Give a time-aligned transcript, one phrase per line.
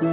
[0.00, 0.08] Hallo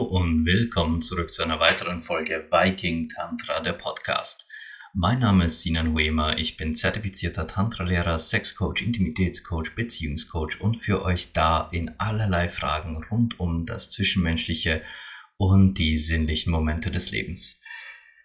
[0.00, 4.49] und willkommen zurück zu einer weiteren Folge Viking Tantra, der Podcast.
[4.92, 11.32] Mein Name ist Sinan Huema, ich bin zertifizierter Tantra-Lehrer, Sexcoach, Intimitätscoach, Beziehungscoach und für euch
[11.32, 14.82] da in allerlei Fragen rund um das Zwischenmenschliche
[15.36, 17.60] und die sinnlichen Momente des Lebens.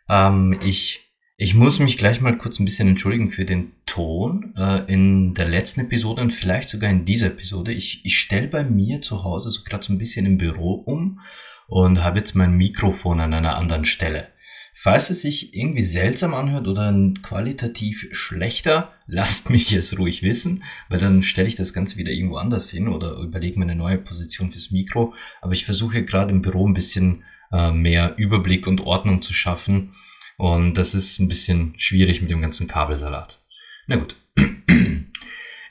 [0.10, 1.02] Ähm, ich
[1.38, 5.48] ich muss mich gleich mal kurz ein bisschen entschuldigen für den Ton äh, in der
[5.48, 7.74] letzten Episode und vielleicht sogar in dieser Episode.
[7.74, 11.20] Ich, ich stelle bei mir zu Hause so gerade so ein bisschen im Büro um
[11.68, 14.30] und habe jetzt mein Mikrofon an einer anderen Stelle.
[14.78, 16.94] Falls es sich irgendwie seltsam anhört oder
[17.24, 22.36] qualitativ schlechter, lasst mich es ruhig wissen, weil dann stelle ich das Ganze wieder irgendwo
[22.36, 25.14] anders hin oder überlege mir eine neue Position fürs Mikro.
[25.42, 29.94] Aber ich versuche gerade im Büro ein bisschen äh, mehr Überblick und Ordnung zu schaffen
[30.38, 33.42] und das ist ein bisschen schwierig mit dem ganzen Kabelsalat.
[33.88, 34.16] Na gut.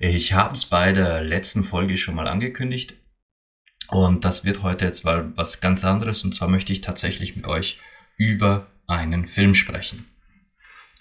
[0.01, 2.95] Ich habe es bei der letzten Folge schon mal angekündigt.
[3.89, 6.25] Und das wird heute jetzt mal was ganz anderes.
[6.25, 7.79] Und zwar möchte ich tatsächlich mit euch
[8.19, 10.07] über einen Film sprechen.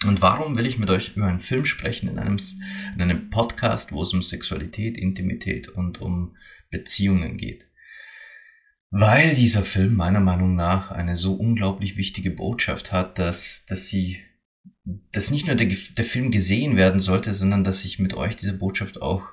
[0.05, 2.37] Und warum will ich mit euch über einen Film sprechen in einem,
[2.95, 6.35] in einem Podcast, wo es um Sexualität, Intimität und um
[6.69, 7.65] Beziehungen geht?
[8.95, 14.19] weil dieser Film meiner Meinung nach eine so unglaublich wichtige Botschaft hat, dass, dass sie,
[15.11, 18.55] dass nicht nur der, der Film gesehen werden sollte, sondern dass ich mit euch diese
[18.55, 19.23] Botschaft auch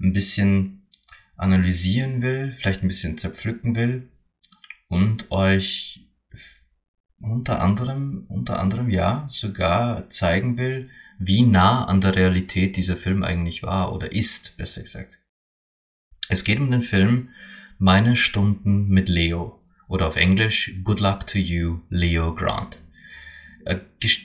[0.00, 0.88] ein bisschen
[1.36, 4.08] analysieren will, vielleicht ein bisschen zerpflücken will
[4.88, 6.05] und euch
[7.20, 13.22] unter anderem, unter anderem ja, sogar zeigen will, wie nah an der Realität dieser Film
[13.22, 15.18] eigentlich war oder ist, besser gesagt.
[16.28, 17.30] Es geht um den Film
[17.78, 22.78] meine Stunden mit Leo oder auf Englisch Good Luck to You, Leo Grant.
[23.64, 23.78] Äh,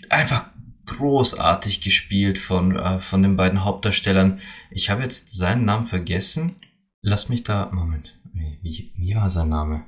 [0.10, 0.46] einfach
[0.86, 4.40] großartig gespielt von, äh, von den beiden Hauptdarstellern.
[4.70, 6.56] Ich habe jetzt seinen Namen vergessen.
[7.02, 7.70] Lass mich da.
[7.72, 8.18] Moment.
[8.34, 9.84] Wie, wie war sein Name?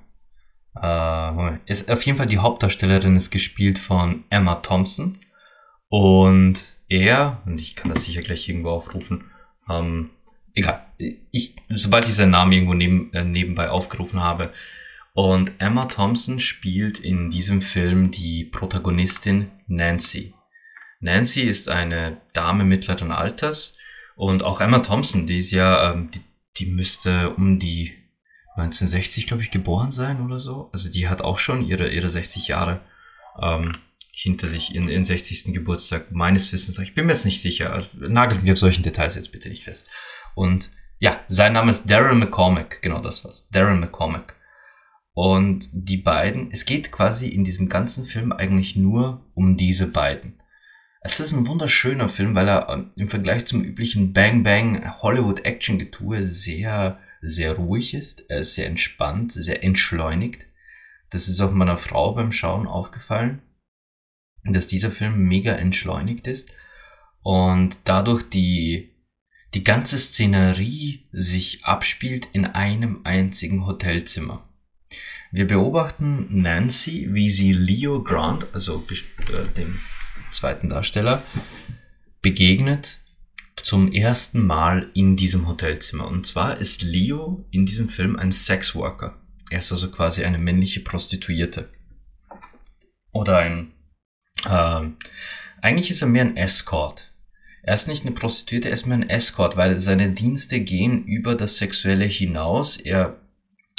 [0.81, 1.57] Äh.
[1.65, 5.19] Ist, auf jeden Fall die Hauptdarstellerin ist gespielt von Emma Thompson.
[5.89, 9.31] Und er, und ich kann das sicher gleich irgendwo aufrufen,
[9.69, 10.09] ähm,
[10.53, 10.85] egal.
[11.31, 14.51] Ich, sobald ich seinen Namen irgendwo neben, äh, nebenbei aufgerufen habe.
[15.13, 20.33] Und Emma Thompson spielt in diesem Film die Protagonistin Nancy.
[20.99, 23.77] Nancy ist eine Dame mittleren Alters
[24.15, 26.21] und auch Emma Thompson, die ist ja, ähm, die,
[26.57, 27.93] die müsste um die
[28.55, 30.69] 1960, glaube ich, geboren sein oder so.
[30.73, 32.81] Also die hat auch schon ihre, ihre 60 Jahre
[33.41, 33.77] ähm,
[34.11, 35.53] hinter sich, in, in 60.
[35.53, 36.77] Geburtstag meines Wissens.
[36.77, 37.85] Ich bin mir jetzt nicht sicher.
[37.93, 39.89] Nagelt mich auf solchen Details jetzt bitte nicht fest.
[40.35, 40.69] Und
[40.99, 43.49] ja, sein Name ist Darren McCormack, genau das war's.
[43.49, 44.35] Darren McCormack.
[45.13, 50.39] Und die beiden, es geht quasi in diesem ganzen Film eigentlich nur um diese beiden.
[51.01, 55.45] Es ist ein wunderschöner Film, weil er äh, im Vergleich zum üblichen Bang Bang Hollywood
[55.45, 58.29] Action Getue sehr, sehr ruhig ist.
[58.29, 60.43] Er ist sehr entspannt, sehr entschleunigt.
[61.09, 63.41] Das ist auch meiner Frau beim Schauen aufgefallen,
[64.43, 66.53] dass dieser Film mega entschleunigt ist
[67.21, 68.89] und dadurch die
[69.53, 74.49] die ganze Szenerie sich abspielt in einem einzigen Hotelzimmer.
[75.31, 79.79] Wir beobachten Nancy, wie sie Leo Grant, also äh, dem
[80.31, 81.23] zweiten Darsteller,
[82.21, 83.02] begegnet
[83.61, 86.07] zum ersten Mal in diesem Hotelzimmer.
[86.07, 89.15] Und zwar ist Leo in diesem Film ein Sexworker.
[89.49, 91.69] Er ist also quasi eine männliche Prostituierte.
[93.11, 93.73] Oder ein...
[94.45, 94.89] Äh,
[95.61, 97.13] eigentlich ist er mehr ein Escort.
[97.61, 101.35] Er ist nicht eine Prostituierte, er ist mehr ein Escort, weil seine Dienste gehen über
[101.35, 102.75] das Sexuelle hinaus.
[102.75, 103.21] Er,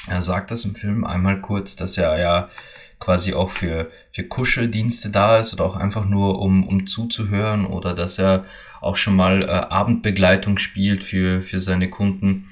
[0.09, 2.51] er sagt das im Film einmal kurz, dass er ja
[2.99, 7.93] quasi auch für, für Kuscheldienste da ist oder auch einfach nur um, um zuzuhören oder
[7.95, 8.47] dass er
[8.85, 12.49] auch schon mal äh, Abendbegleitung spielt für, für seine Kunden.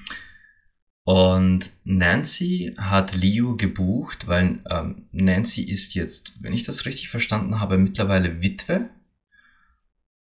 [1.05, 7.59] Und Nancy hat Leo gebucht, weil ähm, Nancy ist jetzt, wenn ich das richtig verstanden
[7.59, 8.89] habe, mittlerweile Witwe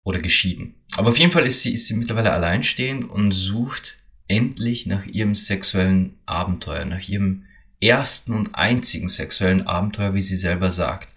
[0.02, 0.74] oder geschieden.
[0.96, 5.34] Aber auf jeden Fall ist sie, ist sie mittlerweile alleinstehend und sucht endlich nach ihrem
[5.34, 7.44] sexuellen Abenteuer, nach ihrem
[7.80, 11.14] ersten und einzigen sexuellen Abenteuer, wie sie selber sagt.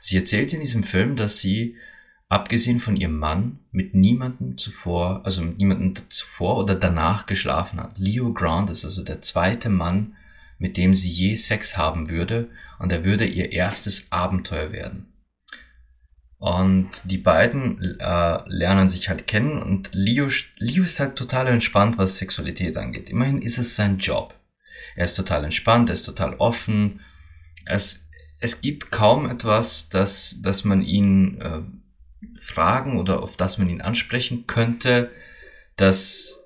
[0.00, 1.76] Sie erzählt in diesem Film, dass sie,
[2.28, 7.98] abgesehen von ihrem Mann, mit niemandem zuvor, also mit niemandem zuvor oder danach geschlafen hat.
[7.98, 10.16] Leo Grant ist also der zweite Mann,
[10.58, 12.48] mit dem sie je Sex haben würde
[12.78, 15.12] und er würde ihr erstes Abenteuer werden.
[16.38, 20.28] Und die beiden äh, lernen sich halt kennen und Leo,
[20.58, 23.10] Leo ist halt total entspannt, was Sexualität angeht.
[23.10, 24.34] Immerhin ist es sein Job.
[24.94, 27.00] Er ist total entspannt, er ist total offen.
[27.66, 28.08] Es,
[28.38, 31.62] es gibt kaum etwas, das, das man ihn äh,
[32.48, 35.10] fragen oder auf das man ihn ansprechen könnte,
[35.76, 36.44] das,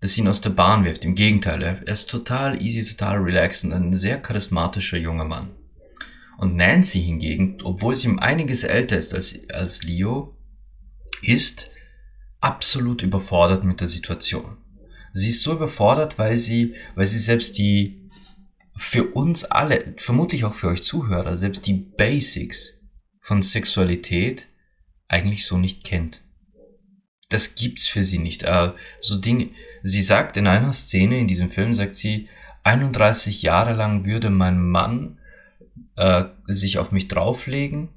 [0.00, 1.04] das ihn aus der Bahn wirft.
[1.04, 5.54] Im Gegenteil, er, ist total easy, total relaxed und ein sehr charismatischer junger Mann.
[6.38, 10.36] Und Nancy hingegen, obwohl sie um einiges älter ist als, als Leo,
[11.22, 11.70] ist
[12.40, 14.56] absolut überfordert mit der Situation.
[15.12, 18.10] Sie ist so überfordert, weil sie, weil sie selbst die,
[18.76, 22.80] für uns alle, vermutlich auch für euch Zuhörer, selbst die Basics
[23.20, 24.48] von Sexualität
[25.08, 26.22] eigentlich so nicht kennt.
[27.28, 28.42] Das gibt's für sie nicht.
[28.42, 29.50] Äh, so Dinge,
[29.82, 32.28] sie sagt in einer Szene in diesem Film, sagt sie,
[32.62, 35.18] 31 Jahre lang würde mein Mann
[35.96, 37.90] äh, sich auf mich drauflegen,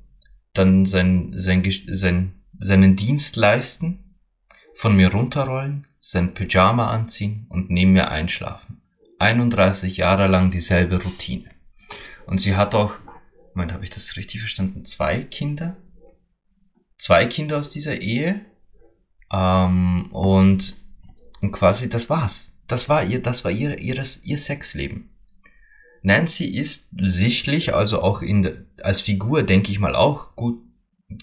[0.54, 4.15] dann sein, sein, sein, seinen Dienst leisten,
[4.74, 8.81] von mir runterrollen, sein Pyjama anziehen und neben mir einschlafen.
[9.19, 11.50] 31 Jahre lang dieselbe Routine.
[12.27, 12.94] Und sie hat auch,
[13.56, 14.86] Moment, habe ich das richtig verstanden?
[14.86, 15.77] Zwei Kinder?
[16.98, 18.46] Zwei Kinder aus dieser Ehe.
[19.32, 20.76] Ähm, und,
[21.42, 22.54] und quasi das war's.
[22.68, 25.10] Das war ihr, das war ihr, ihres, ihr Sexleben.
[26.02, 30.62] Nancy ist sichtlich, also auch in der, als Figur, denke ich mal auch gut,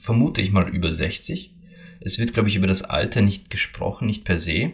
[0.02, 1.54] vermute ich mal über 60.
[2.00, 4.72] Es wird, glaube ich, über das Alter nicht gesprochen, nicht per se.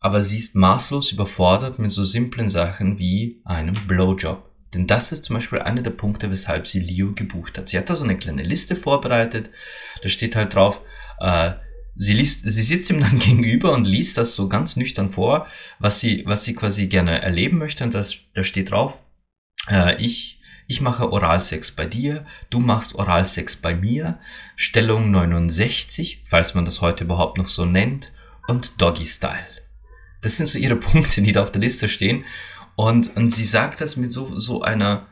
[0.00, 4.48] Aber sie ist maßlos überfordert mit so simplen Sachen wie einem Blowjob.
[4.74, 7.68] Denn das ist zum Beispiel einer der Punkte, weshalb sie Leo gebucht hat.
[7.68, 9.50] Sie hat da so eine kleine Liste vorbereitet.
[10.02, 10.80] Da steht halt drauf,
[11.20, 11.52] äh,
[11.94, 15.46] sie liest, sie sitzt ihm dann gegenüber und liest das so ganz nüchtern vor,
[15.78, 17.84] was sie, was sie quasi gerne erleben möchte.
[17.84, 19.02] Und das, da steht drauf,
[19.68, 24.20] äh, ich, ich mache Oralsex bei dir, du machst Oralsex bei mir,
[24.56, 28.12] Stellung 69, falls man das heute überhaupt noch so nennt,
[28.48, 29.46] und Doggy Style.
[30.22, 32.24] Das sind so ihre Punkte, die da auf der Liste stehen.
[32.76, 35.06] Und, und sie sagt das mit so, so einer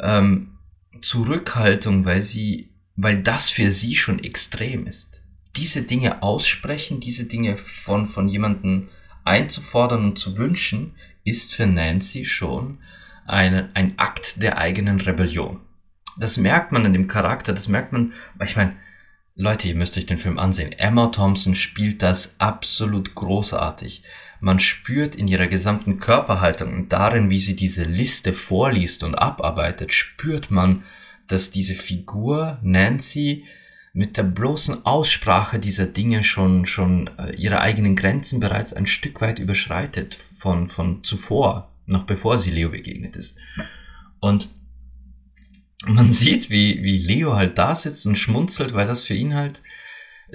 [0.00, 0.58] ähm,
[1.00, 5.22] Zurückhaltung, weil sie, weil das für sie schon extrem ist.
[5.56, 8.88] Diese Dinge aussprechen, diese Dinge von, von jemandem
[9.24, 10.94] einzufordern und zu wünschen,
[11.24, 12.78] ist für Nancy schon
[13.26, 15.60] ein, ein Akt der eigenen Rebellion.
[16.18, 18.12] Das merkt man in dem Charakter, das merkt man,
[18.44, 18.76] ich meine,
[19.36, 20.70] Leute, ihr müsst euch den Film ansehen.
[20.72, 24.04] Emma Thompson spielt das absolut großartig.
[24.38, 29.92] Man spürt in ihrer gesamten Körperhaltung und darin, wie sie diese Liste vorliest und abarbeitet,
[29.92, 30.84] spürt man,
[31.28, 33.44] dass diese Figur Nancy
[33.92, 39.20] mit der bloßen Aussprache dieser Dinge schon, schon äh, ihre eigenen Grenzen bereits ein Stück
[39.20, 43.38] weit überschreitet von, von zuvor noch bevor sie Leo begegnet ist.
[44.20, 44.48] Und
[45.86, 49.62] man sieht, wie, wie Leo halt da sitzt und schmunzelt, weil das für ihn halt,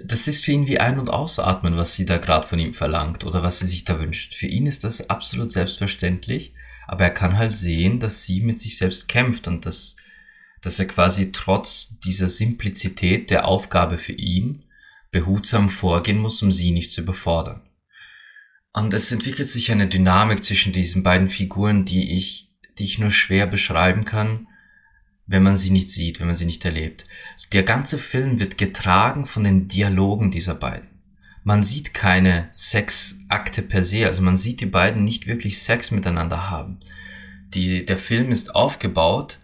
[0.01, 3.25] das ist für ihn wie Ein- und Ausatmen, was sie da gerade von ihm verlangt
[3.25, 4.35] oder was sie sich da wünscht.
[4.35, 6.53] Für ihn ist das absolut selbstverständlich,
[6.87, 9.95] aber er kann halt sehen, dass sie mit sich selbst kämpft und dass,
[10.61, 14.63] dass er quasi trotz dieser Simplizität der Aufgabe für ihn
[15.11, 17.61] behutsam vorgehen muss, um sie nicht zu überfordern.
[18.73, 23.11] Und es entwickelt sich eine Dynamik zwischen diesen beiden Figuren, die ich, die ich nur
[23.11, 24.47] schwer beschreiben kann,
[25.25, 27.05] wenn man sie nicht sieht, wenn man sie nicht erlebt.
[27.53, 30.87] Der ganze Film wird getragen von den Dialogen dieser beiden.
[31.43, 36.49] Man sieht keine Sexakte per se, also man sieht die beiden nicht wirklich Sex miteinander
[36.49, 36.79] haben.
[37.53, 39.39] Die, der Film ist aufgebaut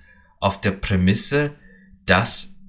[0.45, 1.55] auf der Prämisse,
[2.05, 2.61] dass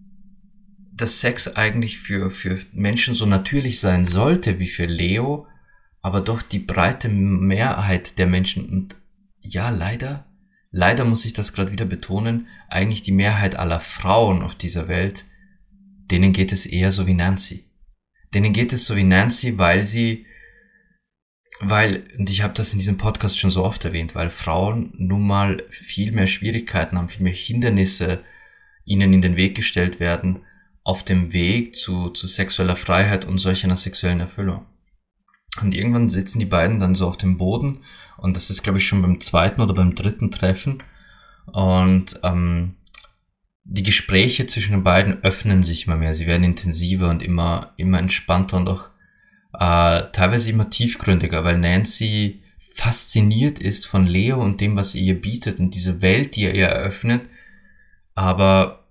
[0.95, 5.47] das Sex eigentlich für, für Menschen so natürlich sein sollte wie für Leo,
[6.01, 8.97] aber doch die breite Mehrheit der Menschen und
[9.41, 10.25] ja, leider,
[10.71, 15.27] leider muss ich das gerade wieder betonen, eigentlich die Mehrheit aller Frauen auf dieser Welt,
[16.11, 17.67] denen geht es eher so wie Nancy.
[18.33, 20.25] Denen geht es so wie Nancy, weil sie,
[21.61, 25.27] weil, und ich habe das in diesem Podcast schon so oft erwähnt, weil Frauen nun
[25.27, 28.21] mal viel mehr Schwierigkeiten haben, viel mehr Hindernisse
[28.85, 30.41] ihnen in den Weg gestellt werden
[30.85, 34.67] auf dem Weg zu, zu sexueller Freiheit und solch einer sexuellen Erfüllung.
[35.61, 37.81] Und irgendwann sitzen die beiden dann so auf dem Boden
[38.19, 40.83] und das ist, glaube ich, schon beim zweiten oder beim dritten Treffen.
[41.47, 42.77] Und ähm,
[43.65, 46.15] die Gespräche zwischen den beiden öffnen sich immer mehr.
[46.15, 48.89] Sie werden intensiver und immer, immer entspannter und auch
[49.59, 52.43] äh, teilweise immer tiefgründiger, weil Nancy
[52.75, 56.55] fasziniert ist von Leo und dem, was er ihr bietet und diese Welt, die er
[56.55, 57.23] ihr eröffnet,
[58.15, 58.87] aber,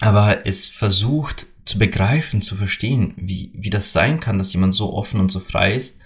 [0.00, 4.92] aber es versucht zu begreifen, zu verstehen, wie, wie das sein kann, dass jemand so
[4.94, 6.00] offen und so frei ist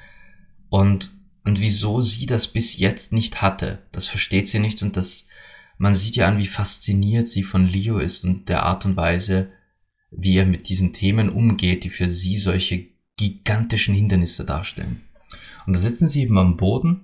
[0.71, 1.11] und,
[1.45, 3.83] und wieso sie das bis jetzt nicht hatte.
[3.93, 5.29] Das versteht sie nicht und das,
[5.77, 9.51] man sieht ja an, wie fasziniert sie von Leo ist und der Art und Weise,
[10.11, 15.03] wie er mit diesen Themen umgeht, die für sie solche gigantischen Hindernisse darstellen.
[15.67, 17.03] Und da sitzen sie eben am Boden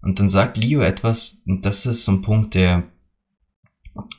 [0.00, 2.84] und dann sagt Leo etwas, und das ist so ein Punkt, der,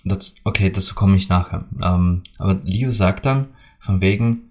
[0.03, 1.67] das, okay, dazu komme ich nachher.
[1.81, 4.49] Ähm, aber Leo sagt dann von wegen,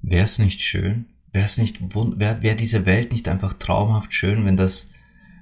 [0.00, 4.44] wäre es nicht schön, wäre es nicht, wäre wär diese Welt nicht einfach traumhaft schön,
[4.44, 4.92] wenn das,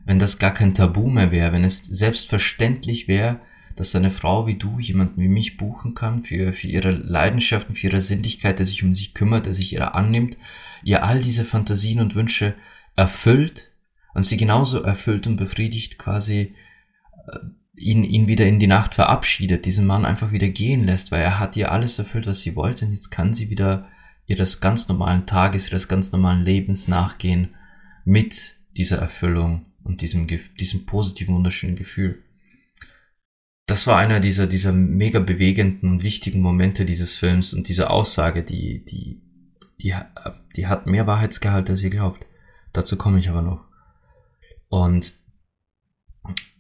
[0.07, 3.41] wenn das gar kein Tabu mehr wäre, wenn es selbstverständlich wäre,
[3.79, 7.87] dass eine Frau wie du jemanden wie mich buchen kann für, für ihre Leidenschaften, für
[7.87, 10.37] ihre Sinnlichkeit, der sich um sie kümmert, der sich ihrer annimmt,
[10.83, 12.55] ihr all diese Fantasien und Wünsche
[12.97, 13.71] erfüllt
[14.15, 16.57] und sie genauso erfüllt und befriedigt quasi
[17.29, 17.39] äh,
[17.77, 21.39] ihn, ihn wieder in die Nacht verabschiedet, diesen Mann einfach wieder gehen lässt, weil er
[21.39, 23.87] hat ihr alles erfüllt, was sie wollte und jetzt kann sie wieder
[24.27, 27.55] ihres ganz normalen Tages, ihres ganz normalen Lebens nachgehen
[28.05, 30.27] mit dieser Erfüllung und diesem,
[30.59, 32.25] diesem positiven, wunderschönen Gefühl
[33.69, 38.43] das war einer dieser, dieser mega bewegenden und wichtigen Momente dieses Films und diese Aussage,
[38.43, 39.21] die, die,
[39.83, 39.95] die,
[40.57, 42.25] die hat mehr Wahrheitsgehalt, als ihr glaubt.
[42.73, 43.61] Dazu komme ich aber noch.
[44.69, 45.13] Und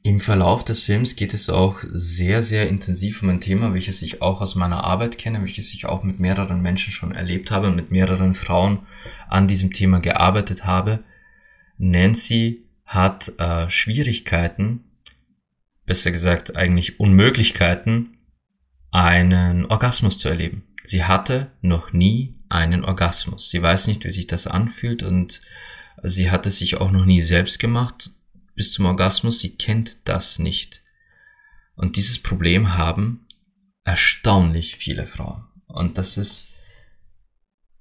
[0.03, 4.21] im Verlauf des Films geht es auch sehr, sehr intensiv um ein Thema, welches ich
[4.21, 7.77] auch aus meiner Arbeit kenne, welches ich auch mit mehreren Menschen schon erlebt habe und
[7.77, 8.81] mit mehreren Frauen
[9.31, 11.05] an diesem Thema gearbeitet habe.
[11.79, 14.85] Nancy hat äh, Schwierigkeiten,
[15.89, 18.19] besser gesagt eigentlich Unmöglichkeiten,
[18.91, 20.63] einen Orgasmus zu erleben.
[20.85, 23.51] Sie hatte noch nie einen Orgasmus.
[23.51, 25.41] Sie weiß nicht, wie sich das anfühlt und
[26.03, 28.11] sie hat es sich auch noch nie selbst gemacht
[28.55, 29.41] bis zum Orgasmus.
[29.41, 30.83] Sie kennt das nicht.
[31.75, 33.27] Und dieses Problem haben
[33.85, 35.45] erstaunlich viele Frauen.
[35.67, 36.51] Und das ist,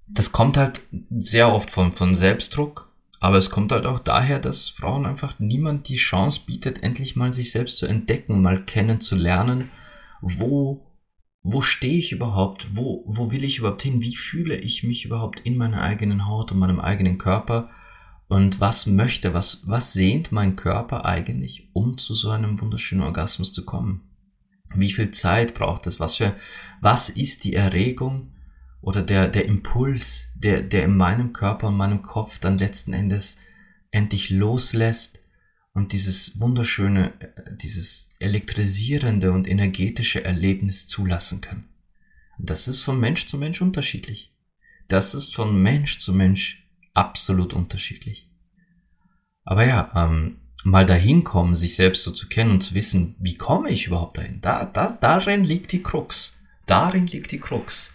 [0.07, 2.86] das kommt halt sehr oft von, von Selbstdruck
[3.19, 7.33] aber es kommt halt auch daher, dass Frauen einfach niemand die Chance bietet, endlich mal
[7.33, 9.69] sich selbst zu entdecken, mal kennenzulernen,
[10.21, 10.85] wo,
[11.41, 15.39] wo stehe ich überhaupt, wo, wo will ich überhaupt hin, wie fühle ich mich überhaupt
[15.39, 17.69] in meiner eigenen Haut und meinem eigenen Körper
[18.27, 23.53] und was möchte, was, was sehnt mein Körper eigentlich, um zu so einem wunderschönen Orgasmus
[23.53, 24.01] zu kommen?
[24.75, 25.99] Wie viel Zeit braucht es?
[25.99, 26.35] Was für,
[26.81, 28.33] was ist die Erregung?
[28.81, 33.39] Oder der, der Impuls, der, der in meinem Körper und meinem Kopf dann letzten Endes
[33.91, 35.19] endlich loslässt
[35.73, 37.13] und dieses wunderschöne,
[37.61, 41.69] dieses elektrisierende und energetische Erlebnis zulassen kann.
[42.39, 44.31] Das ist von Mensch zu Mensch unterschiedlich.
[44.87, 48.29] Das ist von Mensch zu Mensch absolut unterschiedlich.
[49.43, 53.37] Aber ja, ähm, mal dahin kommen, sich selbst so zu kennen und zu wissen, wie
[53.37, 54.41] komme ich überhaupt dahin?
[54.41, 56.41] Da, da, darin liegt die Krux.
[56.65, 57.93] Darin liegt die Krux.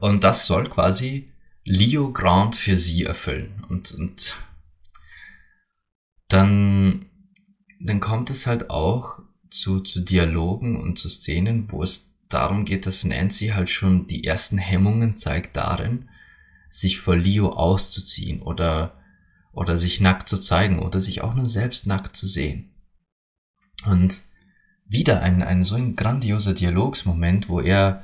[0.00, 1.30] Und das soll quasi
[1.64, 3.64] Leo Grant für sie erfüllen.
[3.68, 4.34] Und, und
[6.28, 7.06] dann,
[7.80, 9.18] dann kommt es halt auch
[9.50, 14.24] zu, zu Dialogen und zu Szenen, wo es darum geht, dass Nancy halt schon die
[14.24, 16.08] ersten Hemmungen zeigt darin,
[16.68, 19.00] sich vor Leo auszuziehen oder,
[19.52, 22.70] oder sich nackt zu zeigen oder sich auch nur selbst nackt zu sehen.
[23.86, 24.22] Und
[24.86, 28.02] wieder ein, ein so ein grandioser Dialogsmoment, wo er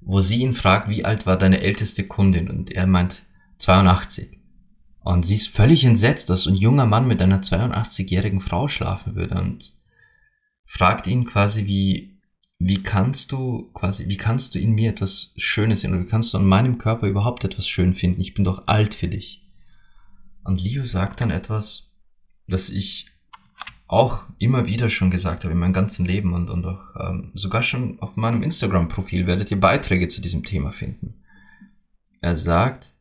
[0.00, 2.48] wo sie ihn fragt, wie alt war deine älteste Kundin?
[2.48, 3.24] Und er meint
[3.58, 4.38] 82.
[5.00, 9.40] Und sie ist völlig entsetzt, dass ein junger Mann mit einer 82-jährigen Frau schlafen würde
[9.40, 9.74] und
[10.64, 12.20] fragt ihn quasi, wie,
[12.58, 16.34] wie kannst du quasi, wie kannst du in mir etwas Schönes sehen oder wie kannst
[16.34, 18.20] du an meinem Körper überhaupt etwas schön finden?
[18.20, 19.46] Ich bin doch alt für dich.
[20.44, 21.94] Und Leo sagt dann etwas,
[22.46, 23.07] das ich
[23.88, 27.62] auch immer wieder schon gesagt habe in meinem ganzen Leben und, und auch ähm, sogar
[27.62, 31.24] schon auf meinem Instagram-Profil werdet ihr Beiträge zu diesem Thema finden.
[32.20, 32.94] Er sagt,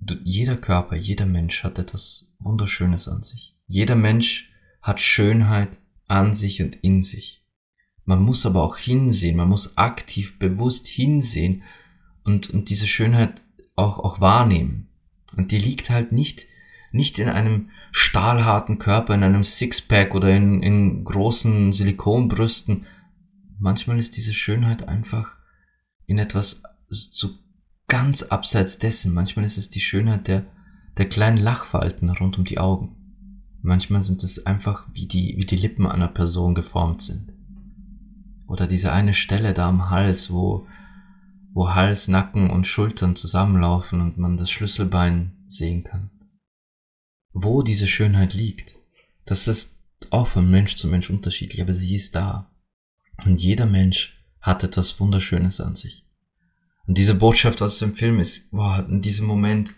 [0.00, 3.56] du, jeder Körper, jeder Mensch hat etwas Wunderschönes an sich.
[3.68, 4.50] Jeder Mensch
[4.82, 7.44] hat Schönheit an sich und in sich.
[8.04, 11.62] Man muss aber auch hinsehen, man muss aktiv, bewusst hinsehen
[12.24, 13.44] und, und diese Schönheit
[13.76, 14.88] auch, auch wahrnehmen.
[15.36, 16.46] Und die liegt halt nicht
[16.90, 22.86] nicht in einem stahlharten Körper, in einem Sixpack oder in, in großen Silikonbrüsten.
[23.58, 25.36] Manchmal ist diese Schönheit einfach
[26.06, 27.30] in etwas so
[27.88, 29.14] ganz abseits dessen.
[29.14, 30.46] Manchmal ist es die Schönheit der,
[30.96, 32.94] der kleinen Lachfalten rund um die Augen.
[33.60, 37.32] Manchmal sind es einfach, wie die, wie die Lippen einer Person geformt sind.
[38.46, 40.66] Oder diese eine Stelle da am Hals, wo,
[41.52, 46.10] wo Hals, Nacken und Schultern zusammenlaufen und man das Schlüsselbein sehen kann
[47.42, 48.76] wo diese Schönheit liegt.
[49.24, 49.78] Das ist
[50.10, 52.50] auch von Mensch zu Mensch unterschiedlich, aber sie ist da.
[53.24, 56.04] Und jeder Mensch hat etwas Wunderschönes an sich.
[56.86, 59.74] Und diese Botschaft aus dem Film ist, boah, in diesem Moment,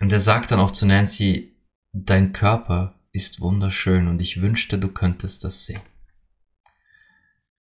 [0.00, 1.56] und er sagt dann auch zu Nancy,
[1.92, 5.80] dein Körper ist wunderschön und ich wünschte, du könntest das sehen.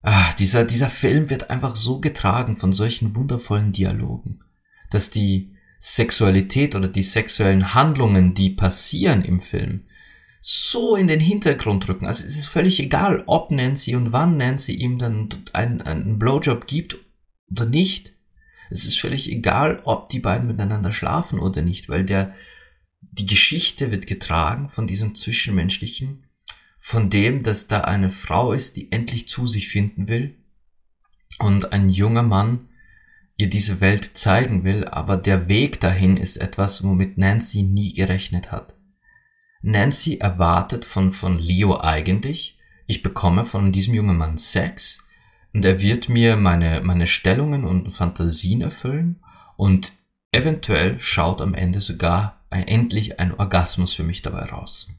[0.01, 4.43] ah, dieser, dieser Film wird einfach so getragen von solchen wundervollen Dialogen,
[4.89, 5.52] dass die
[5.85, 9.83] Sexualität oder die sexuellen Handlungen, die passieren im Film,
[10.39, 12.05] so in den Hintergrund rücken.
[12.05, 16.67] Also es ist völlig egal, ob Nancy und wann Nancy ihm dann einen, einen Blowjob
[16.67, 16.99] gibt
[17.51, 18.13] oder nicht.
[18.69, 22.33] Es ist völlig egal, ob die beiden miteinander schlafen oder nicht, weil der,
[23.01, 26.27] die Geschichte wird getragen von diesem Zwischenmenschlichen,
[26.79, 30.37] von dem, dass da eine Frau ist, die endlich zu sich finden will
[31.39, 32.69] und ein junger Mann
[33.35, 38.51] ihr diese Welt zeigen will, aber der Weg dahin ist etwas, womit Nancy nie gerechnet
[38.51, 38.75] hat.
[39.61, 45.07] Nancy erwartet von, von Leo eigentlich, ich bekomme von diesem jungen Mann Sex
[45.53, 49.23] und er wird mir meine, meine Stellungen und Fantasien erfüllen
[49.55, 49.93] und
[50.31, 54.89] eventuell schaut am Ende sogar endlich ein Orgasmus für mich dabei raus.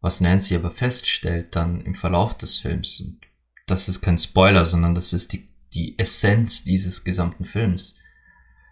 [0.00, 3.18] Was Nancy aber feststellt dann im Verlauf des Films,
[3.66, 7.98] das ist kein Spoiler, sondern das ist die, die Essenz dieses gesamten Films,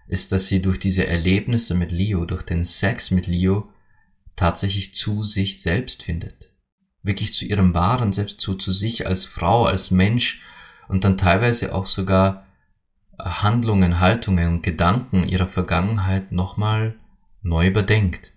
[0.09, 3.69] ist, dass sie durch diese Erlebnisse mit Leo, durch den Sex mit Leo,
[4.37, 6.52] tatsächlich zu sich selbst findet.
[7.02, 10.42] Wirklich zu ihrem wahren Selbst, zu, zu sich als Frau, als Mensch
[10.88, 12.47] und dann teilweise auch sogar
[13.19, 16.99] äh, Handlungen, Haltungen und Gedanken ihrer Vergangenheit nochmal
[17.42, 18.33] neu überdenkt.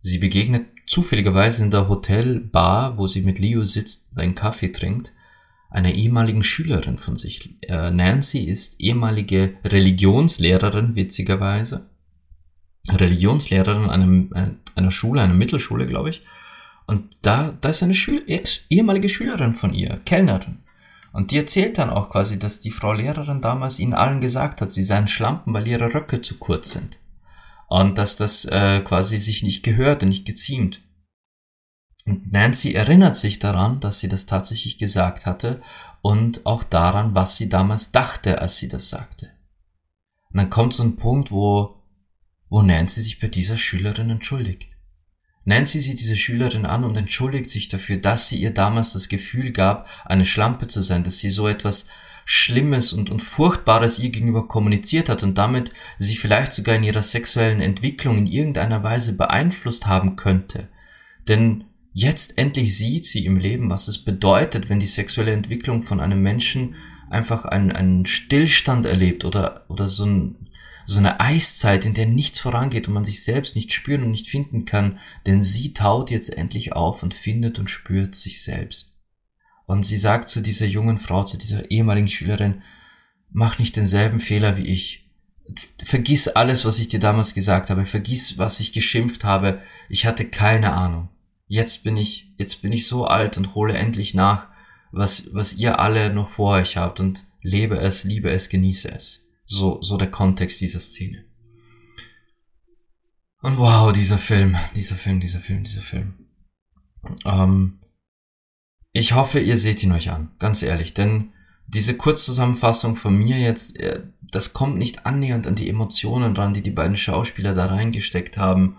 [0.00, 5.12] Sie begegnet zufälligerweise in der Hotelbar, wo sie mit Leo sitzt und einen Kaffee trinkt,
[5.70, 7.56] einer ehemaligen Schülerin von sich.
[7.62, 11.90] Äh, Nancy ist ehemalige Religionslehrerin, witzigerweise.
[12.88, 16.22] Religionslehrerin einem, äh, einer Schule, einer Mittelschule, glaube ich.
[16.86, 18.24] Und da, da ist eine Schül
[18.70, 20.58] ehemalige Schülerin von ihr, Kellnerin.
[21.12, 24.70] Und die erzählt dann auch quasi, dass die Frau Lehrerin damals ihnen allen gesagt hat,
[24.70, 26.98] sie seien Schlampen, weil ihre Röcke zu kurz sind.
[27.68, 30.82] Und dass das äh, quasi sich nicht gehört und nicht geziemt.
[32.06, 35.60] Und Nancy erinnert sich daran, dass sie das tatsächlich gesagt hatte
[36.02, 39.32] und auch daran, was sie damals dachte, als sie das sagte.
[40.30, 41.76] Und dann kommt so ein Punkt, wo
[42.48, 44.70] wo Nancy sich bei dieser Schülerin entschuldigt.
[45.44, 49.52] Nancy sieht diese Schülerin an und entschuldigt sich dafür, dass sie ihr damals das Gefühl
[49.52, 51.88] gab, eine Schlampe zu sein, dass sie so etwas
[52.24, 57.02] Schlimmes und, und Furchtbares ihr gegenüber kommuniziert hat und damit sie vielleicht sogar in ihrer
[57.02, 60.68] sexuellen Entwicklung in irgendeiner Weise beeinflusst haben könnte.
[61.28, 61.64] Denn
[61.96, 66.20] jetzt endlich sieht sie im Leben, was es bedeutet, wenn die sexuelle Entwicklung von einem
[66.20, 66.74] Menschen
[67.08, 70.50] einfach einen, einen Stillstand erlebt oder, oder so ein
[70.88, 74.28] so eine Eiszeit, in der nichts vorangeht und man sich selbst nicht spüren und nicht
[74.28, 79.00] finden kann, denn sie taut jetzt endlich auf und findet und spürt sich selbst.
[79.66, 82.62] Und sie sagt zu dieser jungen Frau, zu dieser ehemaligen Schülerin,
[83.32, 85.10] mach nicht denselben Fehler wie ich.
[85.82, 89.62] Vergiss alles, was ich dir damals gesagt habe, vergiss, was ich geschimpft habe.
[89.88, 91.08] Ich hatte keine Ahnung.
[91.46, 94.48] Jetzt bin ich, jetzt bin ich so alt und hole endlich nach,
[94.90, 99.28] was, was ihr alle noch vor euch habt und lebe es, liebe es, genieße es.
[99.44, 101.24] So, so der Kontext dieser Szene.
[103.42, 106.26] Und wow, dieser Film, dieser Film, dieser Film, dieser Film.
[107.24, 107.78] Ähm,
[108.92, 111.32] ich hoffe, ihr seht ihn euch an, ganz ehrlich, denn
[111.68, 116.62] diese Kurzzusammenfassung von mir jetzt, äh, das kommt nicht annähernd an die Emotionen ran, die
[116.62, 118.78] die beiden Schauspieler da reingesteckt haben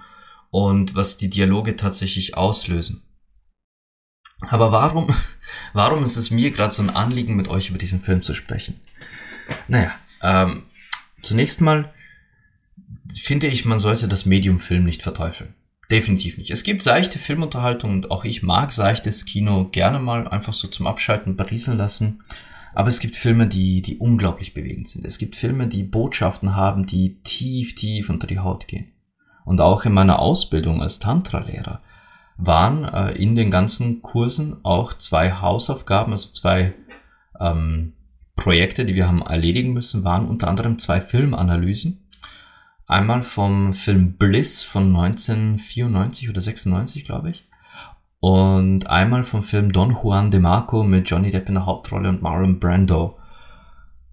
[0.49, 3.03] und was die Dialoge tatsächlich auslösen.
[4.41, 5.13] Aber warum,
[5.73, 8.79] warum ist es mir gerade so ein Anliegen, mit euch über diesen Film zu sprechen?
[9.67, 10.63] Naja, ähm,
[11.21, 11.93] zunächst mal
[13.21, 15.53] finde ich, man sollte das Medium Film nicht verteufeln.
[15.89, 16.51] Definitiv nicht.
[16.51, 20.85] Es gibt seichte Filmunterhaltung und auch ich mag seichtes Kino gerne mal einfach so zum
[20.85, 22.21] Abschalten berieseln lassen.
[22.73, 25.05] Aber es gibt Filme, die, die unglaublich bewegend sind.
[25.05, 28.91] Es gibt Filme, die Botschaften haben, die tief, tief unter die Haut gehen.
[29.47, 31.79] Und auch in meiner Ausbildung als Tantra-Lehrer
[32.35, 36.73] waren äh, in den ganzen Kursen auch zwei Hausaufgaben, also zwei
[37.39, 37.93] ähm,
[38.35, 42.09] Projekte, die wir haben erledigen müssen, waren unter anderem zwei Filmanalysen.
[42.87, 47.47] Einmal vom Film Bliss von 1994 oder 96, glaube ich.
[48.19, 52.21] Und einmal vom Film Don Juan de Marco mit Johnny Depp in der Hauptrolle und
[52.21, 53.17] Marlon Brando.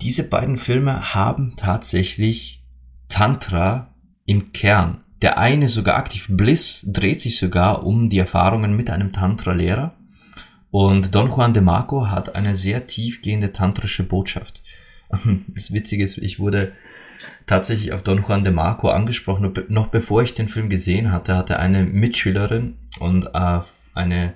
[0.01, 2.65] Diese beiden Filme haben tatsächlich
[3.09, 3.89] Tantra
[4.27, 5.04] im Kern.
[5.25, 9.95] Der eine sogar aktiv Bliss dreht sich sogar um die Erfahrungen mit einem Tantra-Lehrer
[10.71, 14.63] und Don Juan de Marco hat eine sehr tiefgehende tantrische Botschaft.
[15.49, 16.73] Das Witzige ist, ich wurde
[17.47, 19.51] tatsächlich auf Don Juan de Marco angesprochen.
[19.69, 23.61] Noch bevor ich den Film gesehen hatte, hatte eine Mitschülerin und äh,
[23.95, 24.35] eine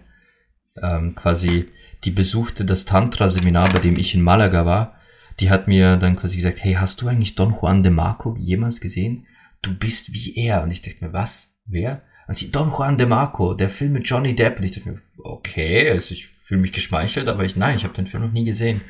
[0.83, 1.68] ähm, quasi,
[2.05, 4.94] die besuchte das Tantra-Seminar, bei dem ich in Malaga war.
[5.40, 8.81] Die hat mir dann quasi gesagt, hey, hast du eigentlich Don Juan de Marco jemals
[8.81, 9.27] gesehen?
[9.62, 10.62] Du bist wie er.
[10.62, 11.57] Und ich dachte mir, was?
[11.66, 12.03] Wer?
[12.27, 14.59] Und sie, Don Juan de Marco, der Film mit Johnny Depp.
[14.59, 17.94] Und ich dachte mir, okay, also ich fühle mich geschmeichelt, aber ich, nein, ich habe
[17.94, 18.83] den Film noch nie gesehen.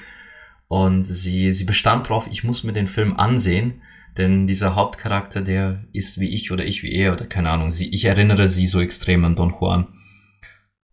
[0.69, 3.83] Und sie, sie bestand drauf, ich muss mir den Film ansehen,
[4.17, 7.93] denn dieser Hauptcharakter, der ist wie ich oder ich wie er oder keine Ahnung, sie,
[7.95, 9.89] ich erinnere sie so extrem an Don Juan.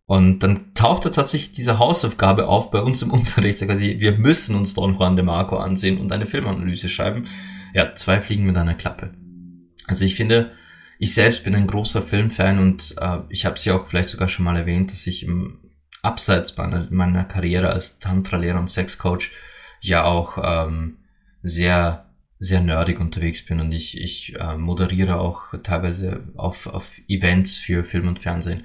[0.06, 3.58] Und dann tauchte tatsächlich diese Hausaufgabe auf bei uns im Unterricht.
[3.58, 7.26] Sogar sie, wir müssen uns Don Juan de Marco ansehen und eine Filmanalyse schreiben.
[7.74, 9.10] Ja, zwei Fliegen mit einer Klappe.
[9.86, 10.52] Also ich finde,
[10.98, 14.28] ich selbst bin ein großer Filmfan und äh, ich habe es ja auch vielleicht sogar
[14.28, 15.60] schon mal erwähnt, dass ich im
[16.02, 19.30] Abseits meiner, meiner Karriere als Tantra-Lehrer und Sexcoach
[19.80, 20.98] ja auch ähm,
[21.42, 27.58] sehr, sehr nerdig unterwegs bin und ich, ich äh, moderiere auch teilweise auf, auf Events
[27.58, 28.64] für Film und Fernsehen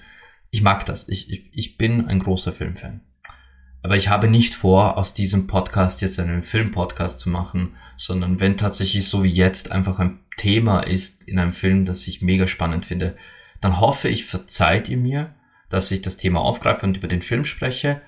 [0.51, 1.07] ich mag das.
[1.07, 3.01] Ich, ich, ich bin ein großer Filmfan.
[3.81, 8.57] Aber ich habe nicht vor, aus diesem Podcast jetzt einen Filmpodcast zu machen, sondern wenn
[8.57, 12.83] tatsächlich so wie jetzt einfach ein Thema ist in einem Film, das ich mega spannend
[12.83, 13.15] finde,
[13.61, 15.35] dann hoffe ich, verzeiht ihr mir,
[15.69, 18.01] dass ich das Thema aufgreife und über den Film spreche.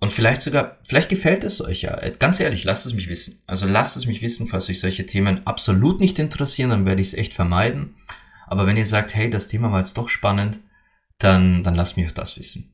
[0.00, 2.00] Und vielleicht sogar, vielleicht gefällt es euch ja.
[2.18, 3.42] Ganz ehrlich, lasst es mich wissen.
[3.46, 7.08] Also lasst es mich wissen, falls euch solche Themen absolut nicht interessieren, dann werde ich
[7.08, 7.96] es echt vermeiden.
[8.46, 10.58] Aber wenn ihr sagt, hey, das Thema war jetzt doch spannend,
[11.18, 12.72] dann, dann lasst mich auch das wissen.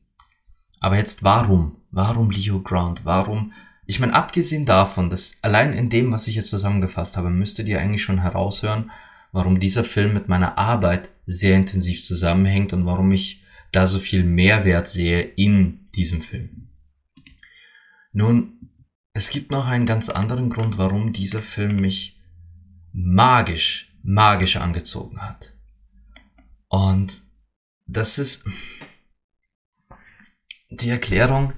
[0.79, 1.75] Aber jetzt warum?
[1.91, 3.03] Warum Leo Grant?
[3.03, 3.51] Warum?
[3.91, 7.81] Ich meine, abgesehen davon, dass allein in dem, was ich jetzt zusammengefasst habe, müsstet ihr
[7.81, 8.89] eigentlich schon heraushören,
[9.33, 14.23] warum dieser Film mit meiner Arbeit sehr intensiv zusammenhängt und warum ich da so viel
[14.23, 16.69] Mehrwert sehe in diesem Film.
[18.13, 18.69] Nun,
[19.11, 22.17] es gibt noch einen ganz anderen Grund, warum dieser Film mich
[22.93, 25.53] magisch, magisch angezogen hat.
[26.69, 27.23] Und
[27.87, 28.47] das ist
[30.69, 31.51] die Erklärung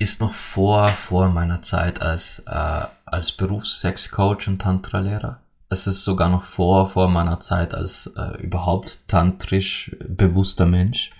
[0.00, 5.40] ist noch vor vor meiner Zeit als äh, als Berufssexcoach und Tantra-Lehrer.
[5.68, 11.12] Es ist sogar noch vor vor meiner Zeit als äh, überhaupt tantrisch bewusster Mensch.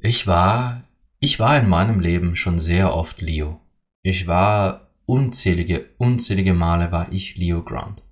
[0.00, 0.82] Ich war
[1.20, 3.60] ich war in meinem Leben schon sehr oft Leo.
[4.02, 8.02] Ich war unzählige unzählige Male war ich Leo Grant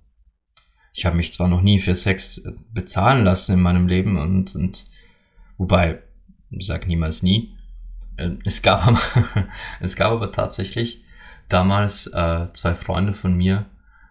[0.93, 4.85] ich habe mich zwar noch nie für Sex bezahlen lassen in meinem Leben und, und
[5.57, 5.99] wobei,
[6.59, 7.55] sag niemals nie.
[8.19, 8.99] Äh, es gab, aber,
[9.79, 11.03] es gab aber tatsächlich
[11.47, 13.65] damals äh, zwei Freunde von mir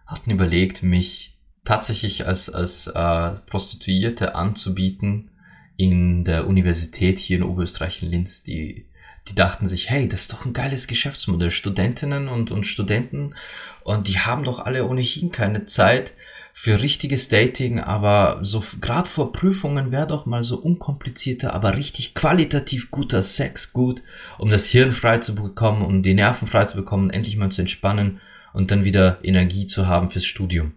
[0.05, 5.29] hatten überlegt, mich tatsächlich als, als äh, Prostituierte anzubieten
[5.77, 8.43] in der Universität hier in Oberösterreich in Linz.
[8.43, 8.87] Die,
[9.27, 11.51] die dachten sich, hey, das ist doch ein geiles Geschäftsmodell.
[11.51, 13.35] Studentinnen und, und Studenten
[13.83, 16.13] und die haben doch alle ohnehin keine Zeit,
[16.61, 22.15] für richtiges Dating, aber so gerade vor Prüfungen wäre doch mal so unkomplizierter, aber richtig
[22.15, 24.01] qualitativ guter Sex gut,
[24.37, 27.61] um das Hirn frei zu bekommen, um die Nerven frei zu bekommen, endlich mal zu
[27.61, 28.19] entspannen
[28.51, 30.73] und dann wieder Energie zu haben fürs Studium.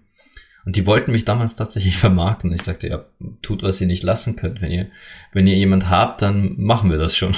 [0.65, 2.53] Und die wollten mich damals tatsächlich vermarkten.
[2.53, 3.05] Ich sagte, ja,
[3.43, 4.63] tut, was ihr nicht lassen könnt.
[4.63, 4.89] Wenn ihr,
[5.33, 7.35] wenn ihr jemand habt, dann machen wir das schon.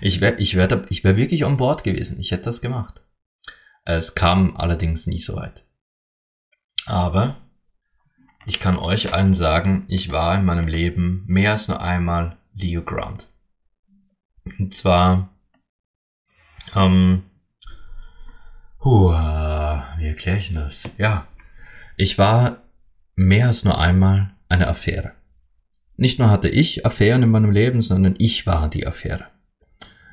[0.00, 2.20] ich wäre ich wär, ich wär wirklich on board gewesen.
[2.20, 3.00] Ich hätte das gemacht.
[3.84, 5.65] Es kam allerdings nie so weit.
[6.86, 7.36] Aber
[8.46, 12.82] ich kann euch allen sagen, ich war in meinem Leben mehr als nur einmal Leo
[12.82, 13.28] Grant.
[14.58, 15.30] Und zwar,
[16.74, 17.24] ähm,
[18.84, 19.10] huh,
[19.98, 20.88] wie erkläre ich das?
[20.96, 21.26] Ja,
[21.96, 22.62] ich war
[23.16, 25.12] mehr als nur einmal eine Affäre.
[25.96, 29.26] Nicht nur hatte ich Affären in meinem Leben, sondern ich war die Affäre.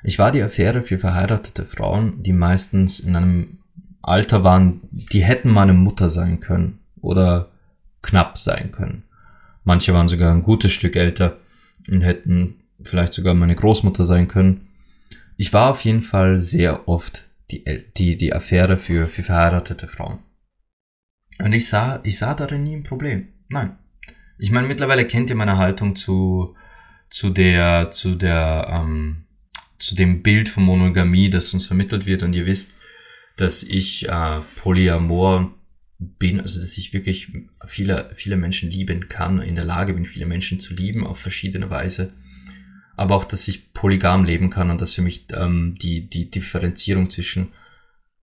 [0.04, 3.62] Ich war die Affäre für verheiratete Frauen, die meistens in einem
[4.04, 7.50] Alter waren, die hätten meine Mutter sein können oder
[8.02, 9.04] knapp sein können.
[9.63, 11.38] Manche waren sogar ein gutes Stück älter
[11.89, 14.68] und hätten vielleicht sogar meine Großmutter sein können.
[15.38, 17.63] Ich war auf jeden Fall sehr oft die,
[17.98, 20.20] die, die Affäre für, für verheiratete Frauen.
[21.39, 23.30] Und ich sah, ich sah darin nie ein Problem.
[23.50, 23.78] Nein.
[24.38, 26.56] Ich meine, mittlerweile kennt ihr meine Haltung zu,
[27.10, 29.24] zu der, zu der, ähm,
[29.80, 32.24] zu dem Bild von Monogamie, das uns vermittelt wird.
[32.24, 32.78] Und ihr wisst,
[33.36, 35.54] dass ich äh, Polyamor
[36.00, 37.32] bin, also dass ich wirklich
[37.65, 41.69] viele, viele Menschen lieben kann, in der Lage bin, viele Menschen zu lieben auf verschiedene
[41.69, 42.13] Weise.
[42.96, 47.10] Aber auch, dass ich polygam leben kann und dass für mich ähm, die, die Differenzierung
[47.10, 47.50] zwischen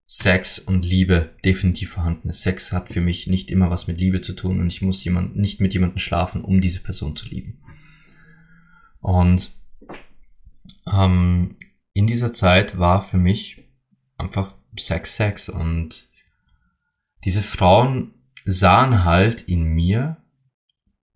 [0.05, 2.41] Sex und Liebe definitiv vorhanden ist.
[2.41, 5.35] Sex hat für mich nicht immer was mit Liebe zu tun und ich muss jemand,
[5.35, 7.59] nicht mit jemandem schlafen, um diese Person zu lieben.
[9.01, 9.51] Und
[10.91, 11.55] ähm,
[11.93, 13.63] in dieser Zeit war für mich
[14.17, 16.07] einfach Sex, Sex und
[17.25, 18.13] diese Frauen
[18.45, 20.17] sahen halt in mir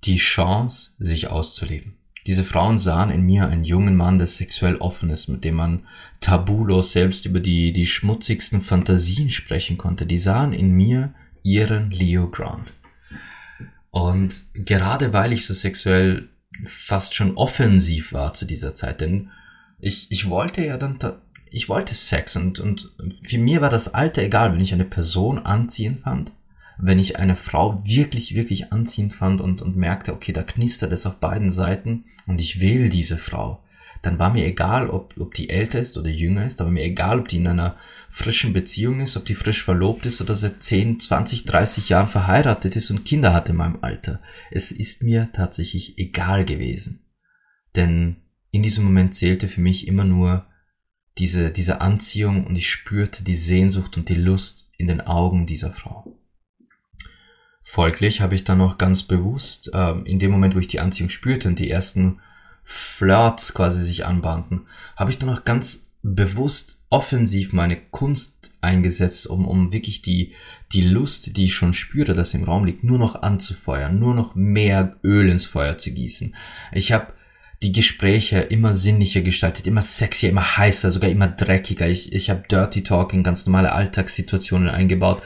[0.04, 1.98] die Chance, sich auszuleben.
[2.28, 5.88] Diese Frauen sahen in mir einen jungen Mann, der sexuell offen ist, mit dem man
[6.22, 10.06] tabulos selbst über die, die schmutzigsten Fantasien sprechen konnte.
[10.06, 12.72] Die sahen in mir ihren Leo Grant.
[13.92, 16.30] Und Und gerade weil ich so sexuell
[16.66, 19.30] fast schon offensiv war zu dieser Zeit, denn
[19.80, 20.98] ich, ich wollte ja dann,
[21.54, 22.92] ich wollte Sex und, und
[23.24, 26.34] für mir war das Alter egal, wenn ich eine Person anziehen fand,
[26.80, 31.06] wenn ich eine Frau wirklich, wirklich anziehend fand und, und merkte, okay, da knistert es
[31.06, 33.64] auf beiden Seiten und ich will diese Frau,
[34.02, 37.20] dann war mir egal, ob, ob die älter ist oder jünger ist, aber mir egal,
[37.20, 37.78] ob die in einer
[38.10, 42.76] frischen Beziehung ist, ob die frisch verlobt ist oder seit 10, 20, 30 Jahren verheiratet
[42.76, 44.20] ist und Kinder hat in meinem Alter.
[44.50, 47.06] Es ist mir tatsächlich egal gewesen.
[47.76, 48.16] Denn
[48.50, 50.48] in diesem Moment zählte für mich immer nur
[51.18, 55.72] diese, diese Anziehung und ich spürte die Sehnsucht und die Lust in den Augen dieser
[55.72, 56.18] Frau.
[57.62, 61.10] Folglich habe ich dann auch ganz bewusst, äh, in dem Moment, wo ich die Anziehung
[61.10, 62.20] spürte und die ersten
[62.64, 69.48] Flirts quasi sich anbahnten, habe ich dann auch ganz bewusst offensiv meine Kunst eingesetzt, um,
[69.48, 70.34] um wirklich die,
[70.74, 74.36] die Lust, die ich schon spüre, dass im Raum liegt, nur noch anzufeuern, nur noch
[74.36, 76.36] mehr Öl ins Feuer zu gießen.
[76.74, 77.14] Ich habe
[77.64, 81.88] die Gespräche immer sinnlicher gestaltet, immer sexier, immer heißer, sogar immer dreckiger.
[81.88, 85.24] Ich, ich habe Dirty Talk in ganz normale Alltagssituationen eingebaut,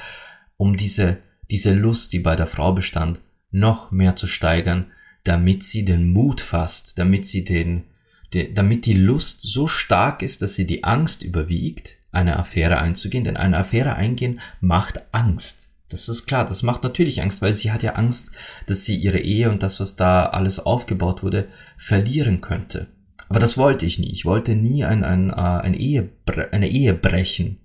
[0.55, 1.17] um diese,
[1.49, 3.19] diese Lust, die bei der Frau bestand,
[3.49, 4.91] noch mehr zu steigern,
[5.23, 7.85] damit sie den Mut fasst, damit sie den,
[8.33, 13.23] de, damit die Lust so stark ist, dass sie die Angst überwiegt, eine Affäre einzugehen,
[13.23, 15.66] denn eine Affäre eingehen macht Angst.
[15.89, 18.31] Das ist klar, das macht natürlich Angst, weil sie hat ja Angst,
[18.65, 21.47] dass sie ihre Ehe und das, was da alles aufgebaut wurde,
[21.77, 22.87] verlieren könnte.
[23.29, 24.11] Aber das wollte ich nie.
[24.11, 26.09] Ich wollte nie ein, ein, äh, ein Ehe,
[26.51, 27.59] eine Ehe brechen.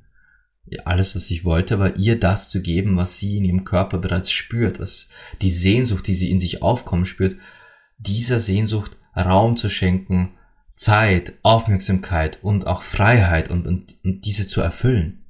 [0.85, 4.31] Alles, was ich wollte, war ihr das zu geben, was sie in ihrem Körper bereits
[4.31, 5.09] spürt, was
[5.43, 7.37] die Sehnsucht, die sie in sich aufkommen spürt,
[7.99, 10.31] dieser Sehnsucht Raum zu schenken,
[10.75, 15.25] Zeit, Aufmerksamkeit und auch Freiheit und, und, und diese zu erfüllen.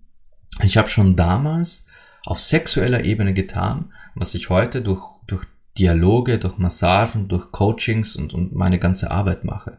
[0.62, 1.86] Ich habe schon damals
[2.24, 5.44] auf sexueller Ebene getan, was ich heute durch, durch
[5.78, 9.78] Dialoge, durch Massagen, durch Coachings und, und meine ganze Arbeit mache.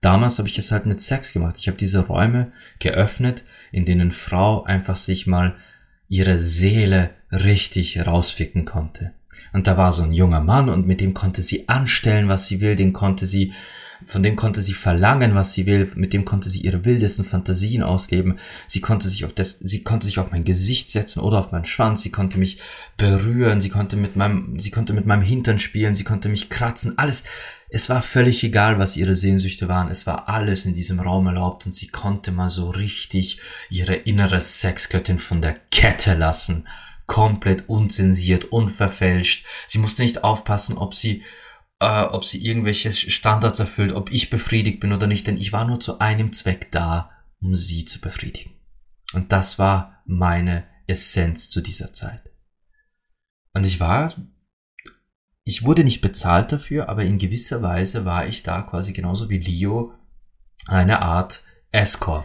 [0.00, 1.56] Damals habe ich es halt mit Sex gemacht.
[1.58, 5.54] Ich habe diese Räume geöffnet, in denen Frau einfach sich mal
[6.08, 9.12] ihre Seele richtig rausficken konnte.
[9.52, 12.60] Und da war so ein junger Mann und mit dem konnte sie anstellen, was sie
[12.60, 13.52] will, den konnte sie
[14.06, 17.82] von dem konnte sie verlangen, was sie will, mit dem konnte sie ihre wildesten Fantasien
[17.82, 18.38] ausgeben.
[18.66, 21.64] Sie konnte sich auf das, sie konnte sich auf mein Gesicht setzen oder auf meinen
[21.64, 22.58] Schwanz, sie konnte mich
[22.96, 26.98] berühren, sie konnte mit meinem, sie konnte mit meinem Hintern spielen, sie konnte mich kratzen,
[26.98, 27.24] alles.
[27.74, 29.90] Es war völlig egal, was ihre Sehnsüchte waren.
[29.90, 34.40] Es war alles in diesem Raum erlaubt und sie konnte mal so richtig ihre innere
[34.42, 36.68] Sexgöttin von der Kette lassen.
[37.06, 39.46] Komplett unzensiert, unverfälscht.
[39.68, 41.22] Sie musste nicht aufpassen, ob sie
[41.82, 45.66] äh, ob sie irgendwelche Standards erfüllt, ob ich befriedigt bin oder nicht, denn ich war
[45.66, 48.52] nur zu einem Zweck da, um sie zu befriedigen.
[49.12, 52.22] Und das war meine Essenz zu dieser Zeit.
[53.52, 54.14] Und ich war,
[55.44, 59.38] ich wurde nicht bezahlt dafür, aber in gewisser Weise war ich da quasi genauso wie
[59.38, 59.92] Leo
[60.66, 61.42] eine Art
[61.72, 62.24] Escort.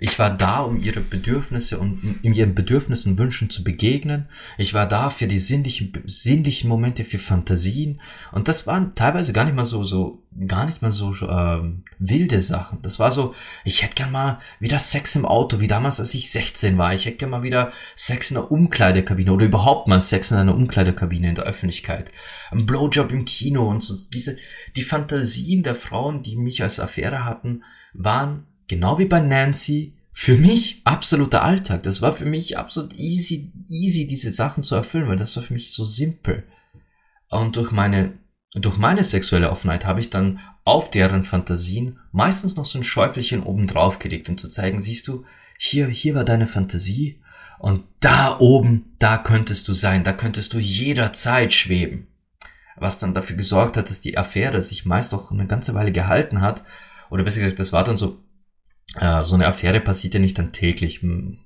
[0.00, 4.28] Ich war da, um ihre Bedürfnisse und um ihren Bedürfnissen und Wünschen zu begegnen.
[4.56, 8.00] Ich war da für die sinnlichen, sinnlichen Momente, für Fantasien.
[8.32, 12.40] Und das waren teilweise gar nicht mal so, so, gar nicht mal so ähm, wilde
[12.40, 12.80] Sachen.
[12.82, 13.34] Das war so,
[13.64, 16.94] ich hätte gern mal wieder Sex im Auto, wie damals, als ich 16 war.
[16.94, 20.54] Ich hätte gern mal wieder Sex in der Umkleidekabine oder überhaupt mal Sex in einer
[20.54, 22.12] Umkleidekabine in der Öffentlichkeit.
[22.50, 23.94] Ein Blowjob im Kino und so.
[24.12, 24.36] Diese,
[24.76, 30.36] die Fantasien der Frauen, die mich als Affäre hatten, waren genau wie bei Nancy, für
[30.36, 31.84] mich absoluter Alltag.
[31.84, 35.54] Das war für mich absolut easy, easy, diese Sachen zu erfüllen, weil das war für
[35.54, 36.44] mich so simpel.
[37.30, 38.18] Und durch meine,
[38.54, 43.42] durch meine sexuelle Offenheit habe ich dann auf deren Fantasien meistens noch so ein Schäufelchen
[43.42, 45.24] oben drauf gelegt, um zu zeigen, siehst du,
[45.56, 47.20] hier, hier war deine Fantasie
[47.58, 52.08] und da oben, da könntest du sein, da könntest du jederzeit schweben.
[52.76, 56.40] Was dann dafür gesorgt hat, dass die Affäre sich meist auch eine ganze Weile gehalten
[56.40, 56.64] hat,
[57.10, 58.18] oder besser gesagt, das war dann so
[58.96, 61.02] äh, so eine Affäre passiert ja nicht dann täglich.
[61.02, 61.38] Hm,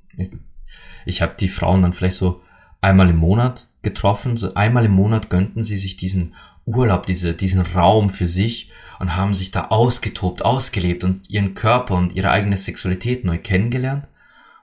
[1.05, 2.43] ich habe die Frauen dann vielleicht so
[2.81, 4.37] einmal im Monat getroffen.
[4.37, 9.17] So einmal im Monat gönnten sie sich diesen Urlaub, diese, diesen Raum für sich und
[9.17, 14.09] haben sich da ausgetobt, ausgelebt und ihren Körper und ihre eigene Sexualität neu kennengelernt.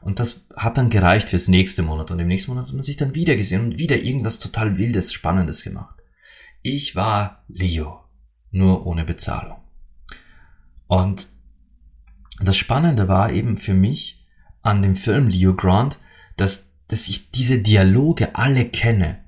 [0.02, 2.10] Und das hat dann gereicht fürs nächste Monat.
[2.10, 5.12] Und im nächsten Monat hat man sich dann wieder gesehen und wieder irgendwas total Wildes,
[5.12, 5.96] Spannendes gemacht.
[6.62, 8.06] Ich war Leo,
[8.52, 9.58] nur ohne Bezahlung.
[10.88, 11.28] Und
[12.48, 14.26] das Spannende war eben für mich
[14.62, 16.00] an dem Film Leo Grant,
[16.38, 19.20] dass, dass ich diese Dialoge alle kenne.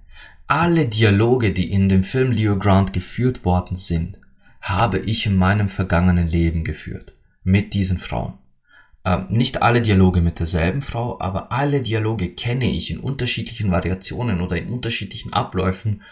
[0.48, 4.20] Alle Dialoge, die in dem Film Leo Grant geführt worden sind,
[4.62, 7.14] habe ich in meinem vergangenen Leben geführt.
[7.44, 8.34] Mit diesen Frauen.
[9.04, 14.42] Ähm, nicht alle Dialoge mit derselben Frau, aber alle Dialoge kenne ich in unterschiedlichen Variationen
[14.42, 16.04] oder in unterschiedlichen Abläufen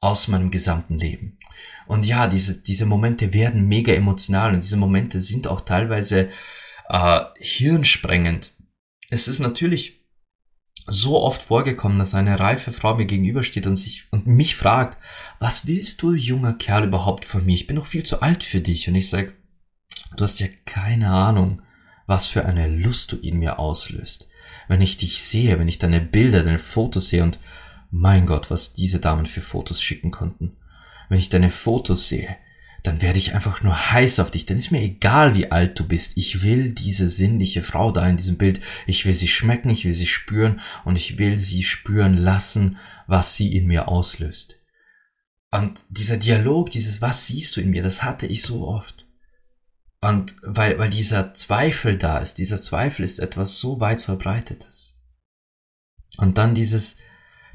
[0.00, 1.38] aus meinem gesamten Leben.
[1.86, 6.30] Und ja, diese, diese Momente werden mega emotional und diese Momente sind auch teilweise
[6.88, 8.52] äh, hirnsprengend.
[9.08, 9.96] Es ist natürlich
[10.88, 14.98] so oft vorgekommen, dass eine reife Frau mir gegenübersteht und sich und mich fragt,
[15.40, 17.54] was willst du, junger Kerl, überhaupt von mir?
[17.54, 18.88] Ich bin noch viel zu alt für dich.
[18.88, 19.32] Und ich sage,
[20.16, 21.62] du hast ja keine Ahnung,
[22.06, 24.28] was für eine Lust du in mir auslöst.
[24.68, 27.40] Wenn ich dich sehe, wenn ich deine Bilder, deine Fotos sehe und
[27.90, 30.56] mein Gott, was diese Damen für Fotos schicken konnten.
[31.08, 32.36] Wenn ich deine Fotos sehe,
[32.82, 34.46] dann werde ich einfach nur heiß auf dich.
[34.46, 36.16] Dann ist mir egal, wie alt du bist.
[36.16, 38.60] Ich will diese sinnliche Frau da in diesem Bild.
[38.86, 43.34] Ich will sie schmecken, ich will sie spüren und ich will sie spüren lassen, was
[43.34, 44.62] sie in mir auslöst.
[45.50, 49.06] Und dieser Dialog, dieses Was siehst du in mir, das hatte ich so oft.
[50.00, 55.02] Und weil, weil dieser Zweifel da ist, dieser Zweifel ist etwas so weit verbreitetes.
[56.18, 56.98] Und dann dieses,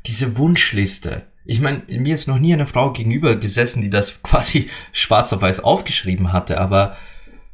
[0.05, 4.69] diese Wunschliste, ich meine, mir ist noch nie eine Frau gegenüber gesessen, die das quasi
[4.91, 6.97] schwarz auf weiß aufgeschrieben hatte, aber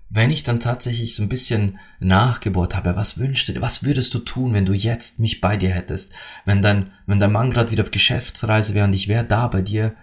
[0.10, 4.20] wenn ich dann tatsächlich so ein bisschen nachgebohrt habe, was wünschst du, was würdest du
[4.20, 6.14] tun, wenn du jetzt mich bei dir hättest,
[6.46, 9.62] wenn dein, wenn dein Mann gerade wieder auf Geschäftsreise wäre und ich wäre da bei
[9.62, 9.96] dir,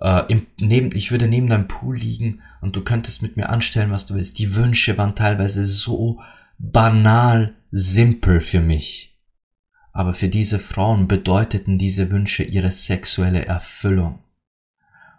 [0.00, 3.92] äh, im, neben, ich würde neben deinem Pool liegen und du könntest mit mir anstellen,
[3.92, 4.40] was du willst.
[4.40, 6.20] Die Wünsche waren teilweise so
[6.58, 9.11] banal simpel für mich
[9.92, 14.20] aber für diese Frauen bedeuteten diese Wünsche ihre sexuelle Erfüllung.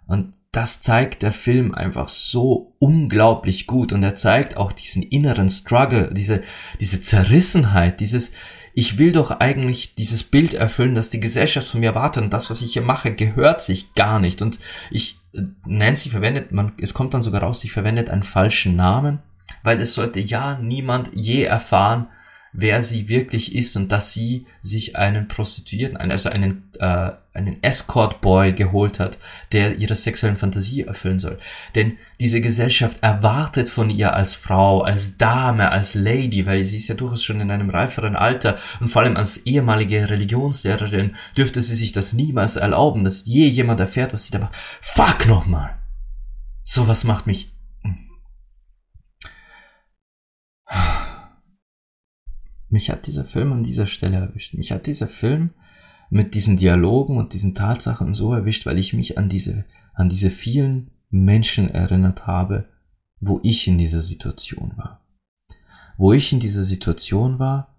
[0.08, 5.50] Und das zeigt der Film einfach so unglaublich gut und er zeigt auch diesen inneren
[5.50, 6.44] Struggle, diese,
[6.80, 8.34] diese Zerrissenheit, dieses,
[8.76, 12.50] ich will doch eigentlich dieses Bild erfüllen, das die Gesellschaft von mir erwartet und das,
[12.50, 14.44] was ich hier mache, gehört sich gar nicht.
[14.44, 14.60] Und
[14.92, 15.18] ich,
[15.66, 19.20] Nancy verwendet, man, es kommt dann sogar raus, sie verwendet einen falschen Namen,
[19.64, 22.08] weil es sollte ja niemand je erfahren,
[22.54, 28.54] wer sie wirklich ist und dass sie sich einen Prostituierten, also einen, äh, einen Escort-Boy
[28.54, 29.18] geholt hat,
[29.52, 31.40] der ihre sexuellen Fantasie erfüllen soll.
[31.74, 36.88] Denn diese Gesellschaft erwartet von ihr als Frau, als Dame, als Lady, weil sie ist
[36.88, 41.76] ja durchaus schon in einem reiferen Alter und vor allem als ehemalige Religionslehrerin dürfte sie
[41.76, 44.56] sich das niemals erlauben, dass je jemand erfährt, was sie da macht.
[44.80, 45.76] Fuck nochmal!
[46.62, 47.53] Sowas macht mich
[52.74, 54.56] mich hat dieser Film an dieser Stelle erwischt.
[54.56, 55.52] Mich hat dieser Film
[56.10, 60.32] mit diesen Dialogen und diesen Tatsachen so erwischt, weil ich mich an diese, an diese
[60.32, 62.68] vielen Menschen erinnert habe,
[63.20, 65.06] wo ich in dieser Situation war.
[65.98, 67.76] Wo ich in dieser Situation war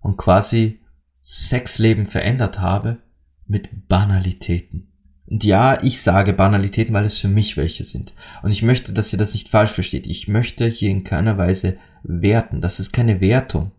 [0.00, 0.80] und quasi
[1.22, 3.02] Sexleben verändert habe
[3.46, 4.90] mit Banalitäten.
[5.26, 8.14] Und ja, ich sage Banalitäten, weil es für mich welche sind.
[8.42, 10.06] Und ich möchte, dass ihr das nicht falsch versteht.
[10.06, 12.62] Ich möchte hier in keiner Weise werten.
[12.62, 13.72] Das ist keine Wertung.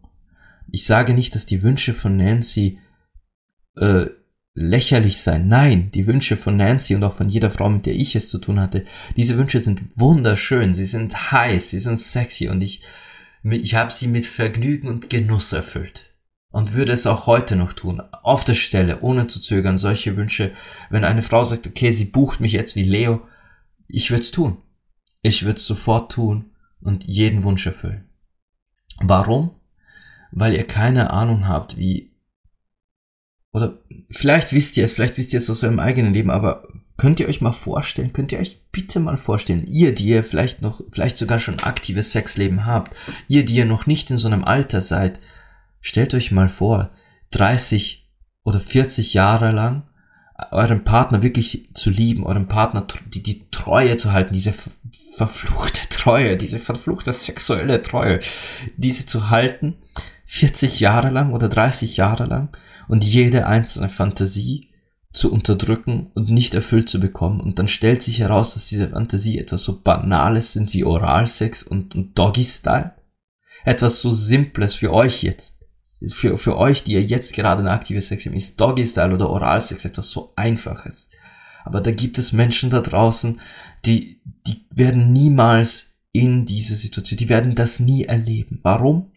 [0.72, 2.80] Ich sage nicht, dass die Wünsche von Nancy
[3.76, 4.08] äh,
[4.54, 5.48] lächerlich seien.
[5.48, 8.40] Nein, die Wünsche von Nancy und auch von jeder Frau, mit der ich es zu
[8.40, 12.82] tun hatte, diese Wünsche sind wunderschön, sie sind heiß, sie sind sexy und ich,
[13.44, 16.08] ich habe sie mit Vergnügen und Genuss erfüllt.
[16.52, 20.52] Und würde es auch heute noch tun, auf der Stelle, ohne zu zögern, solche Wünsche,
[20.90, 23.22] wenn eine Frau sagt, okay, sie bucht mich jetzt wie Leo,
[23.88, 24.58] ich würde es tun.
[25.22, 26.52] Ich würde es sofort tun
[26.82, 28.10] und jeden Wunsch erfüllen.
[29.00, 29.59] Warum?
[30.32, 32.12] Weil ihr keine Ahnung habt, wie,
[33.52, 33.78] oder
[34.10, 37.28] vielleicht wisst ihr es, vielleicht wisst ihr es aus eurem eigenen Leben, aber könnt ihr
[37.30, 41.18] euch mal vorstellen, könnt ihr euch bitte mal vorstellen, ihr, die ihr vielleicht noch, vielleicht
[41.18, 42.96] sogar schon aktives Sexleben habt,
[43.28, 45.20] ihr, die ihr noch nicht in so einem Alter seid,
[45.82, 46.92] stellt euch mal vor,
[47.32, 48.08] 30
[48.44, 49.84] oder 40 Jahre lang
[50.52, 54.54] euren Partner wirklich zu lieben, euren Partner die, die Treue zu halten, diese
[55.16, 58.20] verfluchte Treue, diese verfluchte sexuelle Treue,
[58.78, 59.76] diese zu halten
[60.32, 62.56] 40 Jahre lang oder 30 Jahre lang
[62.88, 64.70] und jede einzelne Fantasie
[65.12, 67.42] zu unterdrücken und nicht erfüllt zu bekommen.
[67.42, 71.96] Und dann stellt sich heraus, dass diese Fantasie etwas so Banales sind wie Oralsex und,
[71.96, 72.94] und Doggy-Style.
[73.66, 75.58] Etwas so Simples für euch jetzt.
[76.14, 79.84] Für, für euch, die ihr jetzt gerade eine aktive Sex habt, ist Doggy-Style oder Oralsex
[79.84, 81.10] etwas so Einfaches.
[81.66, 83.42] Aber da gibt es Menschen da draußen,
[83.84, 88.60] die, die werden niemals in diese Situation, die werden das nie erleben.
[88.62, 89.12] Warum?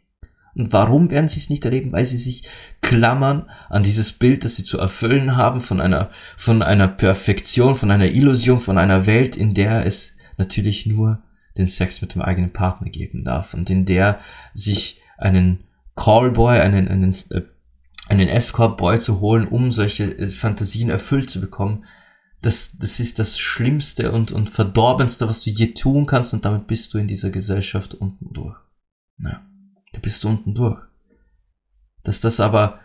[0.55, 1.93] Und warum werden sie es nicht erleben?
[1.93, 2.49] Weil sie sich
[2.83, 7.91] klammern an dieses Bild, das sie zu erfüllen haben von einer, von einer Perfektion, von
[7.91, 11.23] einer Illusion, von einer Welt, in der es natürlich nur
[11.57, 14.21] den Sex mit dem eigenen Partner geben darf und in der
[14.55, 15.65] sich einen
[15.97, 17.43] Callboy, einen, einen, äh,
[18.09, 21.85] einen Escort-Boy zu holen, um solche äh, Fantasien erfüllt zu bekommen,
[22.41, 26.67] das, das ist das Schlimmste und, und Verdorbenste, was du je tun kannst und damit
[26.67, 28.57] bist du in dieser Gesellschaft unten durch.
[29.19, 29.43] Ja
[29.93, 30.81] da bist du unten durch.
[32.03, 32.81] Dass das aber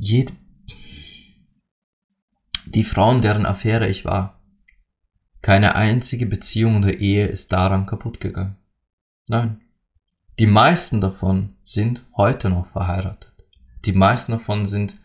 [0.00, 0.32] jed
[2.66, 4.40] Die Frauen, deren Affäre ich war,
[5.42, 8.56] keine einzige Beziehung oder Ehe ist daran kaputt gegangen.
[9.28, 9.60] Nein.
[10.38, 13.32] Die meisten davon sind heute noch verheiratet.
[13.84, 15.00] Die meisten davon sind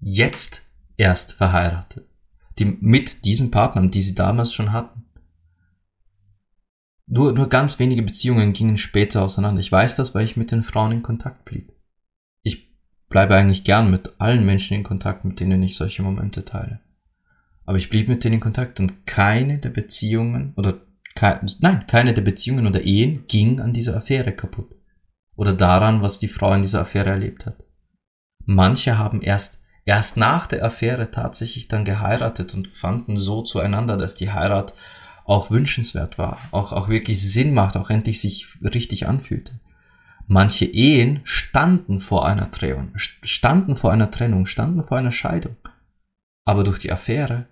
[0.00, 0.62] jetzt
[0.96, 2.06] erst verheiratet.
[2.58, 5.04] Die mit diesen Partnern, die sie damals schon hatten.
[7.08, 9.60] Nur, nur ganz wenige Beziehungen gingen später auseinander.
[9.60, 11.72] Ich weiß das, weil ich mit den Frauen in Kontakt blieb.
[12.42, 12.70] Ich
[13.08, 16.80] bleibe eigentlich gern mit allen Menschen in Kontakt, mit denen ich solche Momente teile.
[17.64, 20.80] Aber ich blieb mit denen in Kontakt und keine der Beziehungen oder
[21.14, 24.74] ke nein, keine der Beziehungen oder Ehen ging an dieser Affäre kaputt.
[25.34, 27.56] Oder daran, was die Frau in dieser Affäre erlebt hat.
[28.44, 34.14] Manche haben erst erst nach der Affäre tatsächlich dann geheiratet und fanden so zueinander, dass
[34.14, 34.74] die Heirat
[35.28, 39.60] auch wünschenswert war, auch, auch wirklich Sinn macht, auch endlich sich richtig anfühlte.
[40.26, 45.56] Manche Ehen standen vor einer Trennung, standen vor einer Trennung, standen vor einer Scheidung.
[46.46, 47.46] Aber durch die Affäre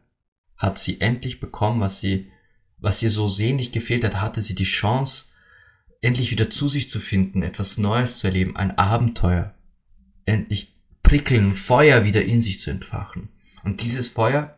[0.56, 2.30] hat sie endlich bekommen, was sie,
[2.78, 5.26] was ihr so sehnlich gefehlt hat, hatte sie die Chance,
[6.00, 9.54] endlich wieder zu sich zu finden, etwas Neues zu erleben, ein Abenteuer,
[10.24, 13.28] endlich prickeln, Feuer wieder in sich zu entfachen.
[13.64, 14.56] Und dieses Feuer,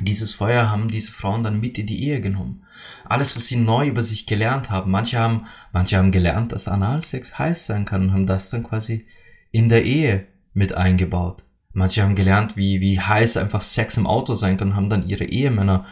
[0.00, 2.64] dieses Feuer haben diese Frauen dann mit in die Ehe genommen.
[3.04, 4.90] Alles, was sie neu über sich gelernt haben.
[4.90, 9.06] Manche haben, manche haben gelernt, dass Analsex heiß sein kann und haben das dann quasi
[9.52, 11.44] in der Ehe mit eingebaut.
[11.72, 15.08] Manche haben gelernt, wie, wie heiß einfach Sex im Auto sein kann und haben dann
[15.08, 15.86] ihre Ehemänner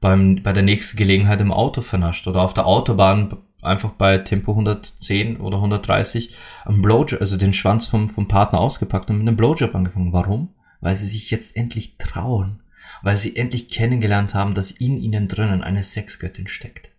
[0.00, 4.52] beim, bei der nächsten Gelegenheit im Auto vernascht oder auf der Autobahn einfach bei Tempo
[4.52, 6.34] 110 oder 130
[6.64, 10.12] am Blowjob, also den Schwanz vom, vom Partner ausgepackt und mit einem Blowjob angefangen.
[10.12, 10.50] Warum?
[10.80, 12.60] Weil sie sich jetzt endlich trauen.
[13.02, 16.90] Weil sie endlich kennengelernt haben, dass in ihnen drinnen eine Sexgöttin steckt.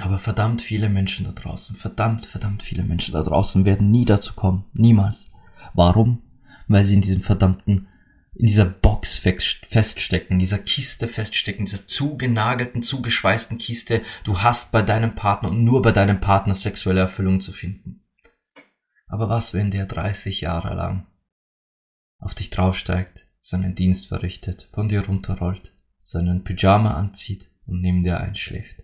[0.00, 4.34] Aber verdammt viele Menschen da draußen, verdammt, verdammt viele Menschen da draußen werden nie dazu
[4.34, 4.66] kommen.
[4.74, 5.30] Niemals.
[5.74, 6.22] Warum?
[6.68, 7.88] Weil sie in diesem verdammten,
[8.34, 14.02] in dieser Box feststecken, in dieser Kiste feststecken, in dieser zugenagelten, zugeschweißten Kiste.
[14.24, 18.04] Du hast bei deinem Partner und nur bei deinem Partner sexuelle Erfüllung zu finden.
[19.06, 21.06] Aber was, wenn der 30 Jahre lang
[22.18, 28.20] auf dich draufsteigt, seinen Dienst verrichtet, von dir runterrollt, seinen Pyjama anzieht und neben dir
[28.20, 28.82] einschläft?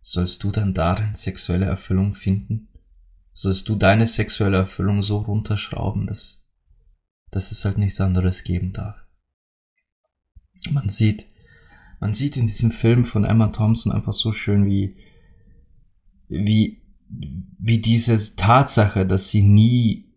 [0.00, 2.68] Sollst du dann darin sexuelle Erfüllung finden?
[3.32, 6.48] sollst du deine sexuelle Erfüllung so runterschrauben, dass,
[7.30, 8.96] dass es halt nichts anderes geben darf.
[10.70, 11.26] Man sieht,
[12.00, 14.96] man sieht in diesem Film von Emma Thompson einfach so schön, wie,
[16.28, 20.11] wie, wie diese Tatsache, dass sie nie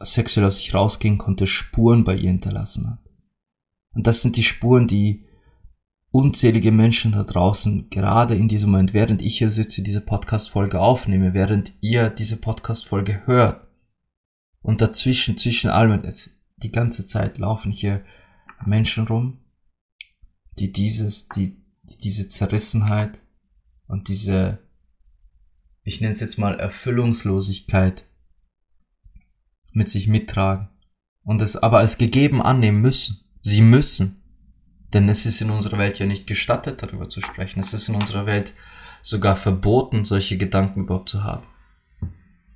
[0.00, 2.98] sexuell aus sich rausgehen konnte, Spuren bei ihr hinterlassen hat.
[3.94, 5.24] Und das sind die Spuren, die
[6.10, 11.34] unzählige Menschen da draußen, gerade in diesem Moment, während ich hier sitze, diese Podcast-Folge aufnehme,
[11.34, 13.66] während ihr diese Podcast-Folge hört.
[14.62, 16.02] Und dazwischen, zwischen allem,
[16.56, 18.04] die ganze Zeit laufen hier
[18.64, 19.40] Menschen rum,
[20.58, 23.20] die dieses, die, die diese Zerrissenheit
[23.86, 24.58] und diese,
[25.82, 28.04] ich nenne es jetzt mal Erfüllungslosigkeit
[29.76, 30.68] mit sich mittragen
[31.22, 33.20] und es aber als gegeben annehmen müssen.
[33.42, 34.22] Sie müssen.
[34.92, 37.60] Denn es ist in unserer Welt ja nicht gestattet, darüber zu sprechen.
[37.60, 38.54] Es ist in unserer Welt
[39.02, 41.46] sogar verboten, solche Gedanken überhaupt zu haben.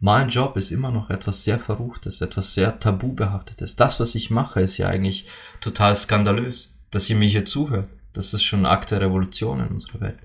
[0.01, 3.77] Mein Job ist immer noch etwas sehr Verruchtes, etwas sehr Tabubehaftetes.
[3.77, 5.27] Das, was ich mache, ist ja eigentlich
[5.61, 6.75] total skandalös.
[6.91, 10.19] Dass ihr mir hier zuhört, das ist schon ein Akt der Revolution in unserer Welt.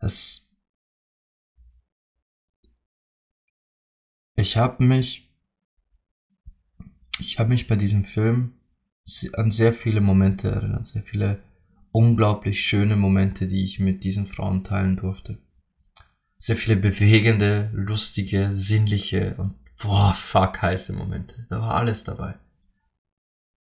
[0.00, 0.53] Es
[4.36, 5.30] ich habe mich
[7.18, 8.54] ich habe mich bei diesem Film
[9.34, 11.42] an sehr viele Momente erinnert, sehr viele
[11.92, 15.38] unglaublich schöne Momente, die ich mit diesen Frauen teilen durfte.
[16.38, 21.46] Sehr viele bewegende, lustige, sinnliche und boah, fuck heiße Momente.
[21.50, 22.34] Da war alles dabei.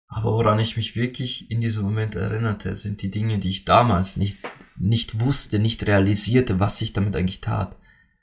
[0.09, 4.17] Aber woran ich mich wirklich in diesem Moment erinnerte, sind die Dinge, die ich damals
[4.17, 4.39] nicht,
[4.77, 7.77] nicht wusste, nicht realisierte, was ich damit eigentlich tat.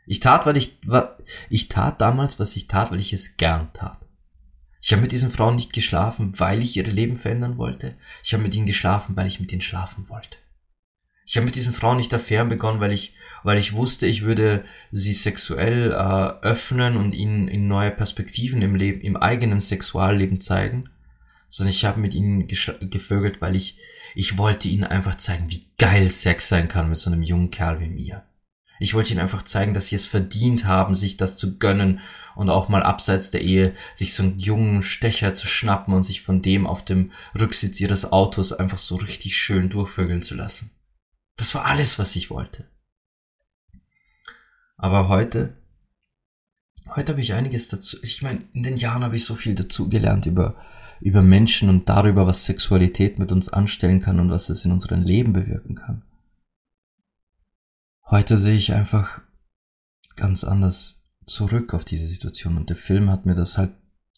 [0.08, 0.78] Ich tat, weil ich,
[1.50, 4.00] ich tat damals, was ich tat, weil ich es gern tat.
[4.82, 7.96] Ich habe mit diesen Frauen nicht geschlafen, weil ich ihre Leben verändern wollte.
[8.24, 10.38] Ich habe mit ihnen geschlafen, weil ich mit ihnen schlafen wollte.
[11.26, 14.64] Ich habe mit diesen Frauen nicht Affären begonnen, weil ich, weil ich wusste, ich würde
[14.92, 20.90] sie sexuell äh, öffnen und ihnen in neue Perspektiven im Leben, im eigenen Sexualleben zeigen,
[21.48, 23.80] sondern ich habe mit ihnen gevögelt, weil ich,
[24.14, 27.80] ich wollte ihnen einfach zeigen, wie geil Sex sein kann mit so einem jungen Kerl
[27.80, 28.24] wie mir.
[28.80, 32.02] Ich wollte ihnen einfach zeigen, dass sie es verdient haben, sich das zu gönnen
[32.36, 36.22] und auch mal abseits der Ehe sich so einen jungen Stecher zu schnappen und sich
[36.22, 40.72] von dem auf dem Rücksitz ihres Autos einfach so richtig schön durchvögeln zu lassen.
[41.38, 42.66] Das war alles, was ich wollte.
[44.78, 45.58] Aber heute,
[46.96, 49.88] heute habe ich einiges dazu, ich meine, in den Jahren habe ich so viel dazu
[49.88, 50.56] gelernt über,
[51.00, 55.04] über Menschen und darüber, was Sexualität mit uns anstellen kann und was es in unserem
[55.04, 56.04] Leben bewirken kann.
[58.10, 59.22] Heute sehe ich einfach
[60.16, 63.72] ganz anders zurück auf diese Situation und der Film hat mir das halt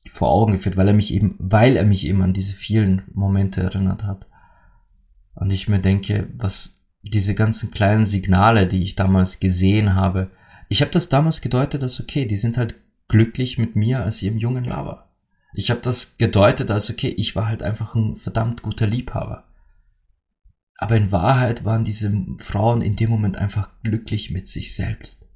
[0.09, 3.61] vor Augen geführt, weil er mich eben, weil er mich eben an diese vielen Momente
[3.61, 4.27] erinnert hat.
[5.35, 10.31] Und ich mir denke, was diese ganzen kleinen Signale, die ich damals gesehen habe,
[10.69, 12.75] ich habe das damals gedeutet als okay, die sind halt
[13.07, 15.09] glücklich mit mir als ihrem jungen Lover.
[15.53, 19.45] Ich habe das gedeutet als okay, ich war halt einfach ein verdammt guter Liebhaber.
[20.77, 25.27] Aber in Wahrheit waren diese Frauen in dem Moment einfach glücklich mit sich selbst.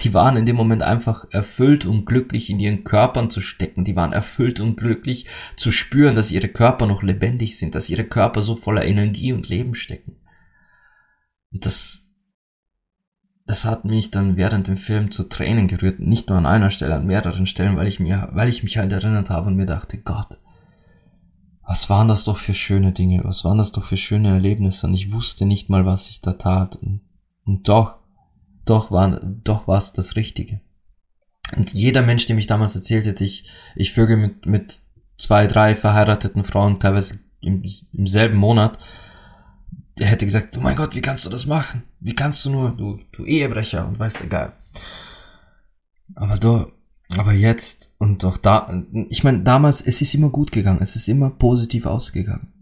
[0.00, 3.84] Die waren in dem Moment einfach erfüllt und glücklich in ihren Körpern zu stecken.
[3.84, 5.26] Die waren erfüllt und glücklich
[5.56, 9.48] zu spüren, dass ihre Körper noch lebendig sind, dass ihre Körper so voller Energie und
[9.48, 10.16] Leben stecken.
[11.50, 12.12] Und das,
[13.46, 15.98] das hat mich dann während dem Film zu Tränen gerührt.
[15.98, 18.92] Nicht nur an einer Stelle, an mehreren Stellen, weil ich mir, weil ich mich halt
[18.92, 20.38] erinnert habe und mir dachte, Gott,
[21.66, 24.94] was waren das doch für schöne Dinge, was waren das doch für schöne Erlebnisse und
[24.94, 26.76] ich wusste nicht mal, was ich da tat.
[26.76, 27.00] Und,
[27.44, 27.96] und doch,
[28.64, 30.60] doch war, doch war es das Richtige.
[31.56, 34.80] Und jeder Mensch, dem ich damals erzählt hätte, ich, ich vögel mit, mit
[35.18, 37.62] zwei, drei verheirateten Frauen, teilweise im,
[37.92, 38.78] im selben Monat,
[39.98, 41.82] der hätte gesagt, oh mein Gott, wie kannst du das machen?
[41.98, 44.52] Wie kannst du nur, du, du Ehebrecher und weißt egal.
[46.14, 46.70] Aber du,
[47.16, 51.08] aber jetzt und auch da, ich meine, damals, es ist immer gut gegangen, es ist
[51.08, 52.52] immer positiv ausgegangen.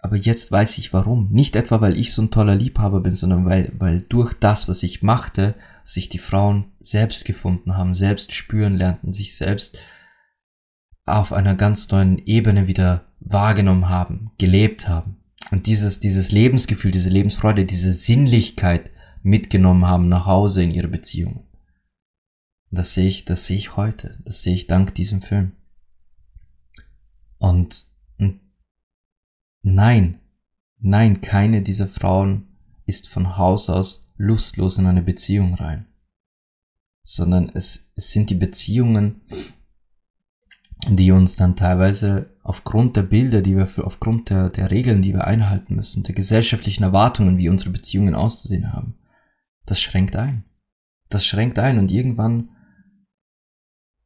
[0.00, 1.28] Aber jetzt weiß ich warum.
[1.32, 4.82] Nicht etwa, weil ich so ein toller Liebhaber bin, sondern weil, weil durch das, was
[4.82, 5.54] ich machte,
[5.84, 9.78] sich die Frauen selbst gefunden haben, selbst spüren lernten, sich selbst
[11.04, 15.16] auf einer ganz neuen Ebene wieder wahrgenommen haben, gelebt haben
[15.50, 18.90] und dieses, dieses Lebensgefühl, diese Lebensfreude, diese Sinnlichkeit
[19.22, 20.88] mitgenommen haben nach Hause in ihre
[22.70, 22.78] Beziehungen.
[22.78, 24.18] Das sehe ich, das sehe ich heute.
[24.24, 25.52] Das sehe ich dank diesem Film.
[27.38, 27.86] Und,
[28.18, 28.40] und
[29.62, 30.20] nein,
[30.78, 32.48] nein, keine dieser Frauen
[32.84, 35.86] ist von Haus aus lustlos in eine Beziehung rein.
[37.02, 39.22] Sondern es, es sind die Beziehungen,
[40.88, 45.12] die uns dann teilweise aufgrund der Bilder, die wir für, aufgrund der, der Regeln, die
[45.12, 48.94] wir einhalten müssen, der gesellschaftlichen Erwartungen, wie unsere Beziehungen auszusehen haben,
[49.66, 50.44] das schränkt ein.
[51.08, 52.50] Das schränkt ein und irgendwann,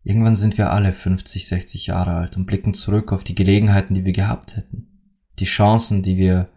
[0.04, 4.04] irgendwann sind wir alle 50, 60 Jahre alt und blicken zurück auf die Gelegenheiten, die
[4.04, 4.88] wir gehabt hätten.
[5.38, 6.48] Die Chancen, die wir,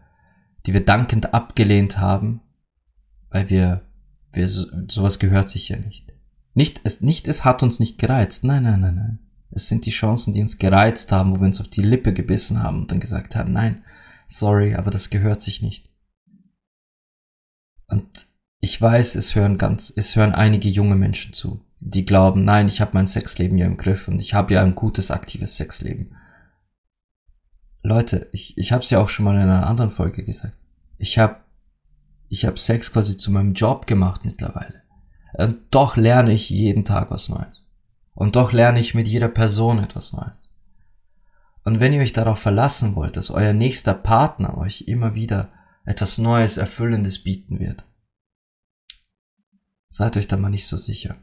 [0.66, 2.42] die wir dankend abgelehnt haben,
[3.30, 3.82] weil wir,
[4.32, 6.14] wir, sowas gehört sich ja nicht.
[6.54, 8.44] Nicht, es, nicht, es hat uns nicht gereizt.
[8.44, 9.20] Nein, nein, nein, nein.
[9.52, 12.64] Es sind die Chancen, die uns gereizt haben, wo wir uns auf die Lippe gebissen
[12.64, 13.84] haben und dann gesagt haben, nein,
[14.28, 15.90] sorry, aber das gehört sich nicht.
[17.88, 18.28] Und
[18.60, 22.82] ich weiß, es hören ganz, es hören einige junge Menschen zu, die glauben, nein, ich
[22.82, 26.16] habe mein Sexleben ja im Griff und ich habe ja ein gutes, aktives Sexleben.
[27.84, 30.58] Leute, ich, ich habe es ja auch schon mal in einer anderen Folge gesagt.
[30.98, 31.38] Ich habe
[32.28, 34.82] ich hab Sex quasi zu meinem Job gemacht mittlerweile.
[35.34, 37.70] Und doch lerne ich jeden Tag was Neues.
[38.16, 40.58] Und doch lerne ich mit jeder Person etwas Neues.
[41.64, 45.52] Und wenn ihr euch darauf verlassen wollt, dass euer nächster Partner euch immer wieder
[45.84, 47.86] etwas Neues, Erfüllendes bieten wird,
[49.88, 51.18] seid euch da mal nicht so sicher.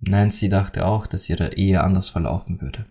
[0.00, 2.86] Nancy dachte auch, dass ihre Ehe anders verlaufen würde.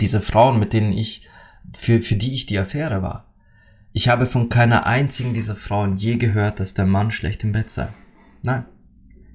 [0.00, 1.28] Diese Frauen, mit denen ich,
[1.74, 3.28] für, für die ich die Affäre war,
[3.92, 7.70] ich habe von keiner einzigen dieser Frauen je gehört, dass der Mann schlecht im Bett
[7.70, 7.88] sei.
[8.42, 8.64] Nein.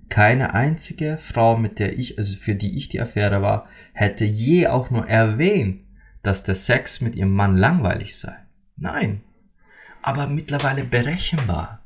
[0.10, 4.68] Keine einzige Frau, mit der ich, also für die ich die Affäre war, hätte je
[4.68, 5.82] auch nur erwähnt,
[6.22, 8.36] dass der Sex mit ihrem Mann langweilig sei.
[8.78, 9.22] Nein.
[10.02, 11.82] Aber mittlerweile berechenbar.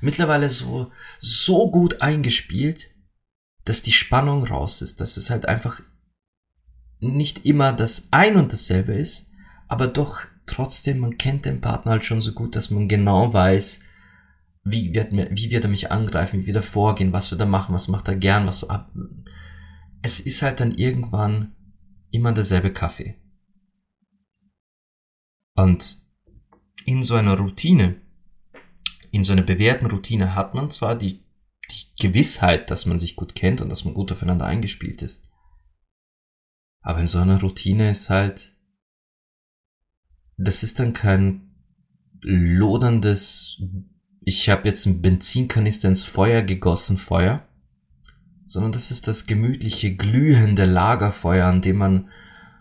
[0.00, 2.91] Mittlerweile so, so gut eingespielt,
[3.64, 5.80] dass die Spannung raus ist, dass es halt einfach
[7.00, 9.30] nicht immer das ein und dasselbe ist,
[9.68, 13.82] aber doch trotzdem, man kennt den Partner halt schon so gut, dass man genau weiß,
[14.64, 17.46] wie wird, mir, wie wird er mich angreifen, wie wird er vorgehen, was wird er
[17.46, 18.92] machen, was macht er gern, was ab.
[20.02, 21.54] Es ist halt dann irgendwann
[22.10, 23.16] immer derselbe Kaffee.
[25.54, 25.98] Und
[26.84, 27.96] in so einer Routine,
[29.10, 31.24] in so einer bewährten Routine hat man zwar die,
[31.70, 35.28] die Gewissheit, dass man sich gut kennt und dass man gut aufeinander eingespielt ist.
[36.80, 38.56] Aber in so einer Routine ist halt,
[40.36, 41.54] das ist dann kein
[42.20, 43.60] loderndes
[44.24, 47.46] ich habe jetzt einen Benzinkanister ins Feuer gegossen, Feuer,
[48.46, 52.08] sondern das ist das gemütliche, glühende Lagerfeuer, an dem man,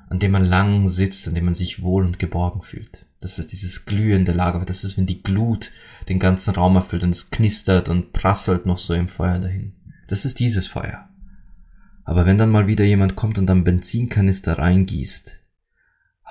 [0.10, 3.06] an dem man lang sitzt, an dem man sich wohl und geborgen fühlt.
[3.20, 4.66] Das ist dieses glühende Lagerfeuer.
[4.66, 5.72] Das ist, wenn die Glut
[6.10, 9.74] den ganzen Raum erfüllt und es knistert und prasselt noch so im Feuer dahin.
[10.08, 11.08] Das ist dieses Feuer.
[12.04, 15.40] Aber wenn dann mal wieder jemand kommt und dann Benzinkanister reingießt,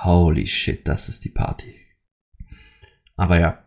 [0.02, 1.74] Holy shit, das ist die Party.
[3.16, 3.62] Aber ja,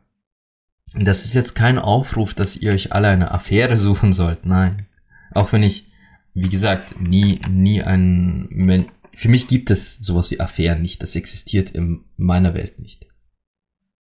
[0.96, 4.46] das ist jetzt kein Aufruf, dass ihr euch alle eine Affäre suchen sollt.
[4.46, 4.88] Nein.
[5.32, 5.92] Auch wenn ich,
[6.34, 11.02] wie gesagt, nie, nie ein, für mich gibt es sowas wie Affären nicht.
[11.02, 13.08] Das existiert in meiner Welt nicht.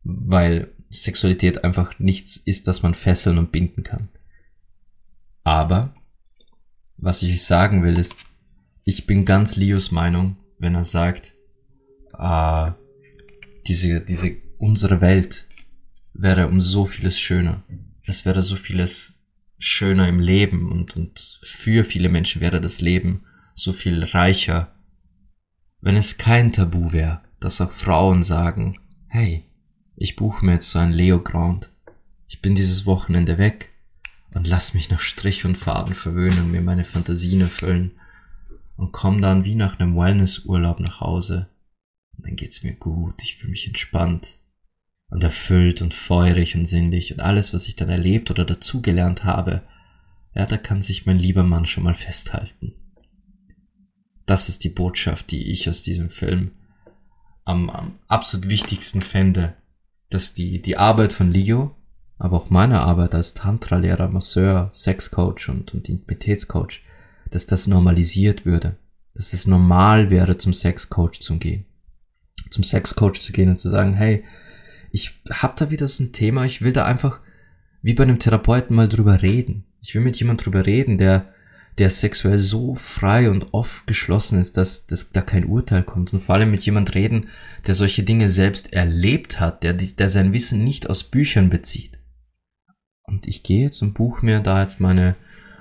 [0.03, 4.09] Weil Sexualität einfach nichts ist, das man fesseln und binden kann.
[5.45, 5.95] Aber,
[6.97, 8.19] was ich sagen will, ist,
[8.85, 11.35] ich bin ganz Leos Meinung, wenn er sagt,
[12.19, 12.73] äh,
[13.67, 15.47] diese, diese, unsere Welt
[16.13, 17.63] wäre um so vieles schöner.
[18.05, 19.21] Es wäre so vieles
[19.59, 23.25] schöner im Leben und, und für viele Menschen wäre das Leben
[23.55, 24.75] so viel reicher,
[25.81, 28.79] wenn es kein Tabu wäre, dass auch Frauen sagen,
[29.09, 29.45] hey,
[30.01, 31.69] ich buche mir jetzt so ein Leo Ground.
[32.27, 33.69] Ich bin dieses Wochenende weg
[34.35, 37.93] und lass mich nach Strich und Faden verwöhnen und mir meine Fantasien erfüllen
[38.77, 41.51] und komm dann wie nach einem Wellnessurlaub nach Hause.
[42.17, 44.39] Und dann geht's mir gut, ich fühle mich entspannt
[45.11, 49.63] und erfüllt und feurig und sinnlich und alles, was ich dann erlebt oder dazugelernt habe,
[50.35, 52.73] ja, da kann sich mein lieber Mann schon mal festhalten.
[54.25, 56.53] Das ist die Botschaft, die ich aus diesem Film
[57.45, 59.57] am, am absolut wichtigsten fände,
[60.11, 61.75] dass die, die Arbeit von Leo,
[62.19, 66.83] aber auch meine Arbeit als Tantra-Lehrer, Masseur, Sexcoach und, und Intimitätscoach,
[67.31, 68.77] dass das normalisiert würde,
[69.15, 71.65] dass es normal wäre, zum Sexcoach zu gehen.
[72.51, 74.25] Zum Sexcoach zu gehen und zu sagen, hey,
[74.91, 77.21] ich hab da wieder so ein Thema, ich will da einfach
[77.83, 79.65] wie bei einem Therapeuten mal drüber reden.
[79.81, 81.33] Ich will mit jemand drüber reden, der,
[81.79, 86.13] der sexuell so frei und oft geschlossen ist, dass, dass da kein Urteil kommt.
[86.13, 87.29] Und vor allem mit jemand reden,
[87.67, 91.99] der solche Dinge selbst erlebt hat, der, der sein Wissen nicht aus Büchern bezieht.
[93.05, 95.17] Und ich gehe jetzt und buche mir da jetzt meine,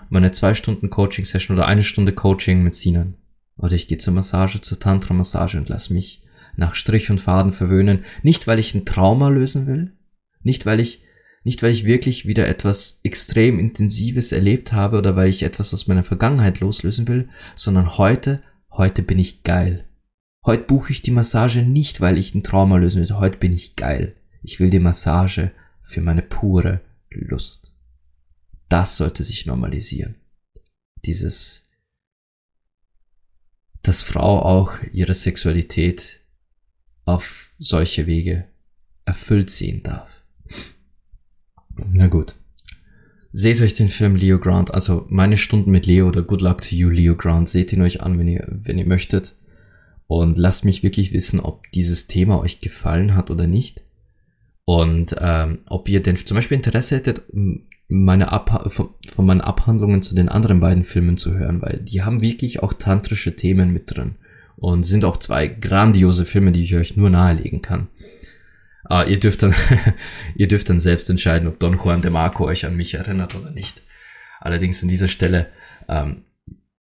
[0.09, 3.15] meine zwei Stunden Coaching-Session oder eine Stunde Coaching mit Sinan.
[3.57, 6.23] Oder ich gehe zur Massage, zur Tantra-Massage und lass mich
[6.55, 8.05] nach Strich und Faden verwöhnen.
[8.23, 9.93] Nicht, weil ich ein Trauma lösen will,
[10.41, 11.01] nicht, weil ich,
[11.43, 15.87] nicht, weil ich wirklich wieder etwas extrem Intensives erlebt habe oder weil ich etwas aus
[15.87, 19.85] meiner Vergangenheit loslösen will, sondern heute, heute bin ich geil.
[20.45, 23.17] Heute buche ich die Massage nicht, weil ich ein Trauma lösen will.
[23.17, 24.15] Heute bin ich geil.
[24.41, 27.73] Ich will die Massage für meine pure Lust.
[28.67, 30.15] Das sollte sich normalisieren.
[31.05, 31.69] Dieses,
[33.81, 36.19] dass Frau auch ihre Sexualität
[37.05, 38.47] auf solche Wege
[39.05, 40.08] erfüllt sehen darf.
[41.91, 42.35] Na gut.
[43.31, 46.75] Seht euch den Film Leo Grant, also meine Stunden mit Leo oder Good Luck to
[46.75, 49.35] You Leo Grant, seht ihn euch an, wenn ihr, wenn ihr möchtet.
[50.07, 53.83] Und lasst mich wirklich wissen, ob dieses Thema euch gefallen hat oder nicht.
[54.65, 57.21] Und ähm, ob ihr denn zum Beispiel Interesse hättet,
[57.87, 62.01] meine Abha von, von meinen Abhandlungen zu den anderen beiden Filmen zu hören, weil die
[62.01, 64.15] haben wirklich auch tantrische Themen mit drin.
[64.55, 67.87] Und sind auch zwei grandiose Filme, die ich euch nur nahelegen kann.
[68.87, 69.53] Uh, ihr dürft dann,
[70.35, 73.51] ihr dürft dann selbst entscheiden, ob Don Juan de Marco euch an mich erinnert oder
[73.51, 73.81] nicht.
[74.39, 75.51] Allerdings an dieser Stelle,
[75.87, 76.23] ähm,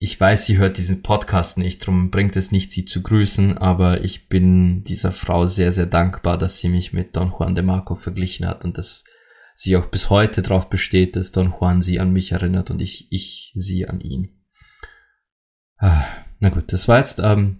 [0.01, 4.01] ich weiß, sie hört diesen Podcast nicht, darum bringt es nicht, sie zu grüßen, aber
[4.01, 7.95] ich bin dieser Frau sehr, sehr dankbar, dass sie mich mit Don Juan de Marco
[7.95, 9.03] verglichen hat und dass
[9.55, 13.11] sie auch bis heute darauf besteht, dass Don Juan sie an mich erinnert und ich,
[13.11, 14.39] ich sie an ihn.
[15.77, 16.05] Ah,
[16.39, 17.59] na gut, das war jetzt ähm,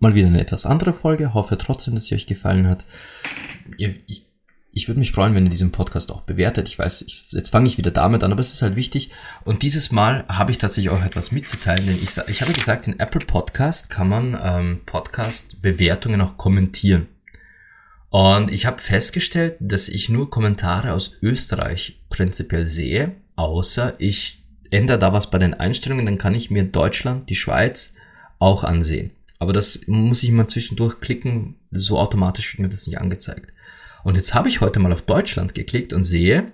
[0.00, 1.34] mal wieder eine etwas andere Folge.
[1.34, 2.84] Hoffe trotzdem, dass sie euch gefallen hat.
[3.78, 4.26] Ich,
[4.76, 6.68] ich würde mich freuen, wenn ihr diesen Podcast auch bewertet.
[6.68, 9.10] Ich weiß, ich, jetzt fange ich wieder damit an, aber es ist halt wichtig.
[9.44, 13.00] Und dieses Mal habe ich tatsächlich auch etwas mitzuteilen, denn ich, ich habe gesagt, in
[13.00, 17.08] Apple Podcast kann man ähm, Podcast-Bewertungen auch kommentieren.
[18.10, 24.98] Und ich habe festgestellt, dass ich nur Kommentare aus Österreich prinzipiell sehe, außer ich ändere
[24.98, 27.94] da was bei den Einstellungen, dann kann ich mir Deutschland, die Schweiz
[28.38, 29.10] auch ansehen.
[29.38, 33.52] Aber das muss ich immer zwischendurch klicken, so automatisch wird mir das nicht angezeigt.
[34.04, 36.52] Und jetzt habe ich heute mal auf Deutschland geklickt und sehe,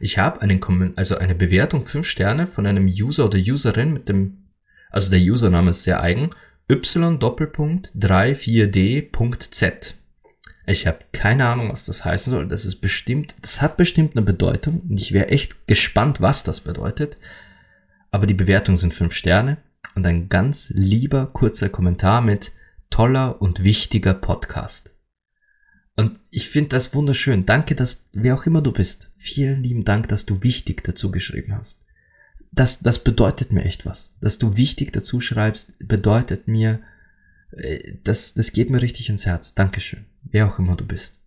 [0.00, 4.48] ich habe einen also eine Bewertung 5 Sterne von einem User oder Userin mit dem,
[4.90, 6.30] also der Username ist sehr eigen,
[6.70, 9.94] y Doppelpunkt 34d.z.
[10.66, 12.48] Ich habe keine Ahnung, was das heißen soll.
[12.48, 16.62] Das ist bestimmt, das hat bestimmt eine Bedeutung und ich wäre echt gespannt, was das
[16.62, 17.18] bedeutet.
[18.10, 19.58] Aber die Bewertungen sind 5 Sterne
[19.94, 22.52] und ein ganz lieber kurzer Kommentar mit
[22.90, 24.94] toller und wichtiger Podcast.
[25.96, 27.46] Und ich finde das wunderschön.
[27.46, 31.54] Danke, dass, wer auch immer du bist, vielen lieben Dank, dass du wichtig dazu geschrieben
[31.54, 31.84] hast.
[32.50, 34.16] Das, das bedeutet mir echt was.
[34.20, 36.80] Dass du wichtig dazu schreibst, bedeutet mir,
[37.52, 39.54] äh, das, das geht mir richtig ins Herz.
[39.54, 40.06] Dankeschön.
[40.22, 41.20] Wer auch immer du bist.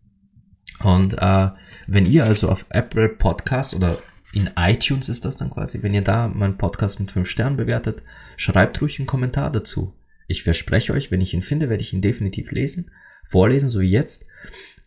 [0.80, 1.50] Und äh,
[1.88, 3.98] wenn ihr also auf Apple Podcast oder
[4.34, 8.04] in iTunes ist das dann quasi, wenn ihr da meinen Podcast mit 5 Sternen bewertet,
[8.38, 9.94] schreibt ruhig einen Kommentar dazu.
[10.28, 12.92] Ich verspreche euch, wenn ich ihn finde, werde ich ihn definitiv lesen.
[13.30, 14.26] vorlesen, so wie jetzt.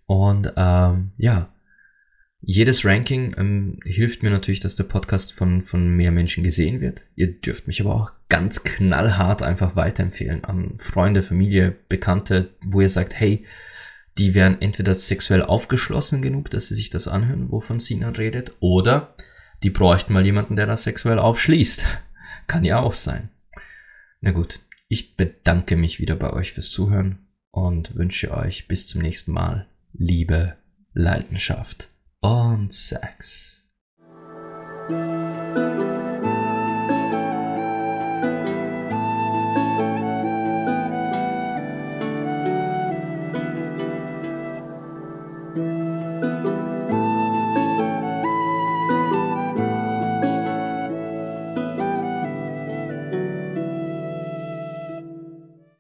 [0.07, 1.53] Und ähm, ja,
[2.41, 7.03] jedes Ranking ähm, hilft mir natürlich, dass der Podcast von, von mehr Menschen gesehen wird.
[7.15, 12.89] Ihr dürft mich aber auch ganz knallhart einfach weiterempfehlen an Freunde, Familie, Bekannte, wo ihr
[12.89, 13.45] sagt, hey,
[14.17, 19.15] die wären entweder sexuell aufgeschlossen genug, dass sie sich das anhören, wovon Sinan redet, oder
[19.63, 21.85] die bräuchten mal jemanden, der das sexuell aufschließt.
[22.47, 23.29] Kann ja auch sein.
[24.23, 29.01] Na gut, ich bedanke mich wieder bei euch fürs Zuhören und wünsche euch bis zum
[29.01, 30.57] nächsten Mal Liebe,
[30.93, 31.89] Leidenschaft
[32.21, 33.65] und Sex.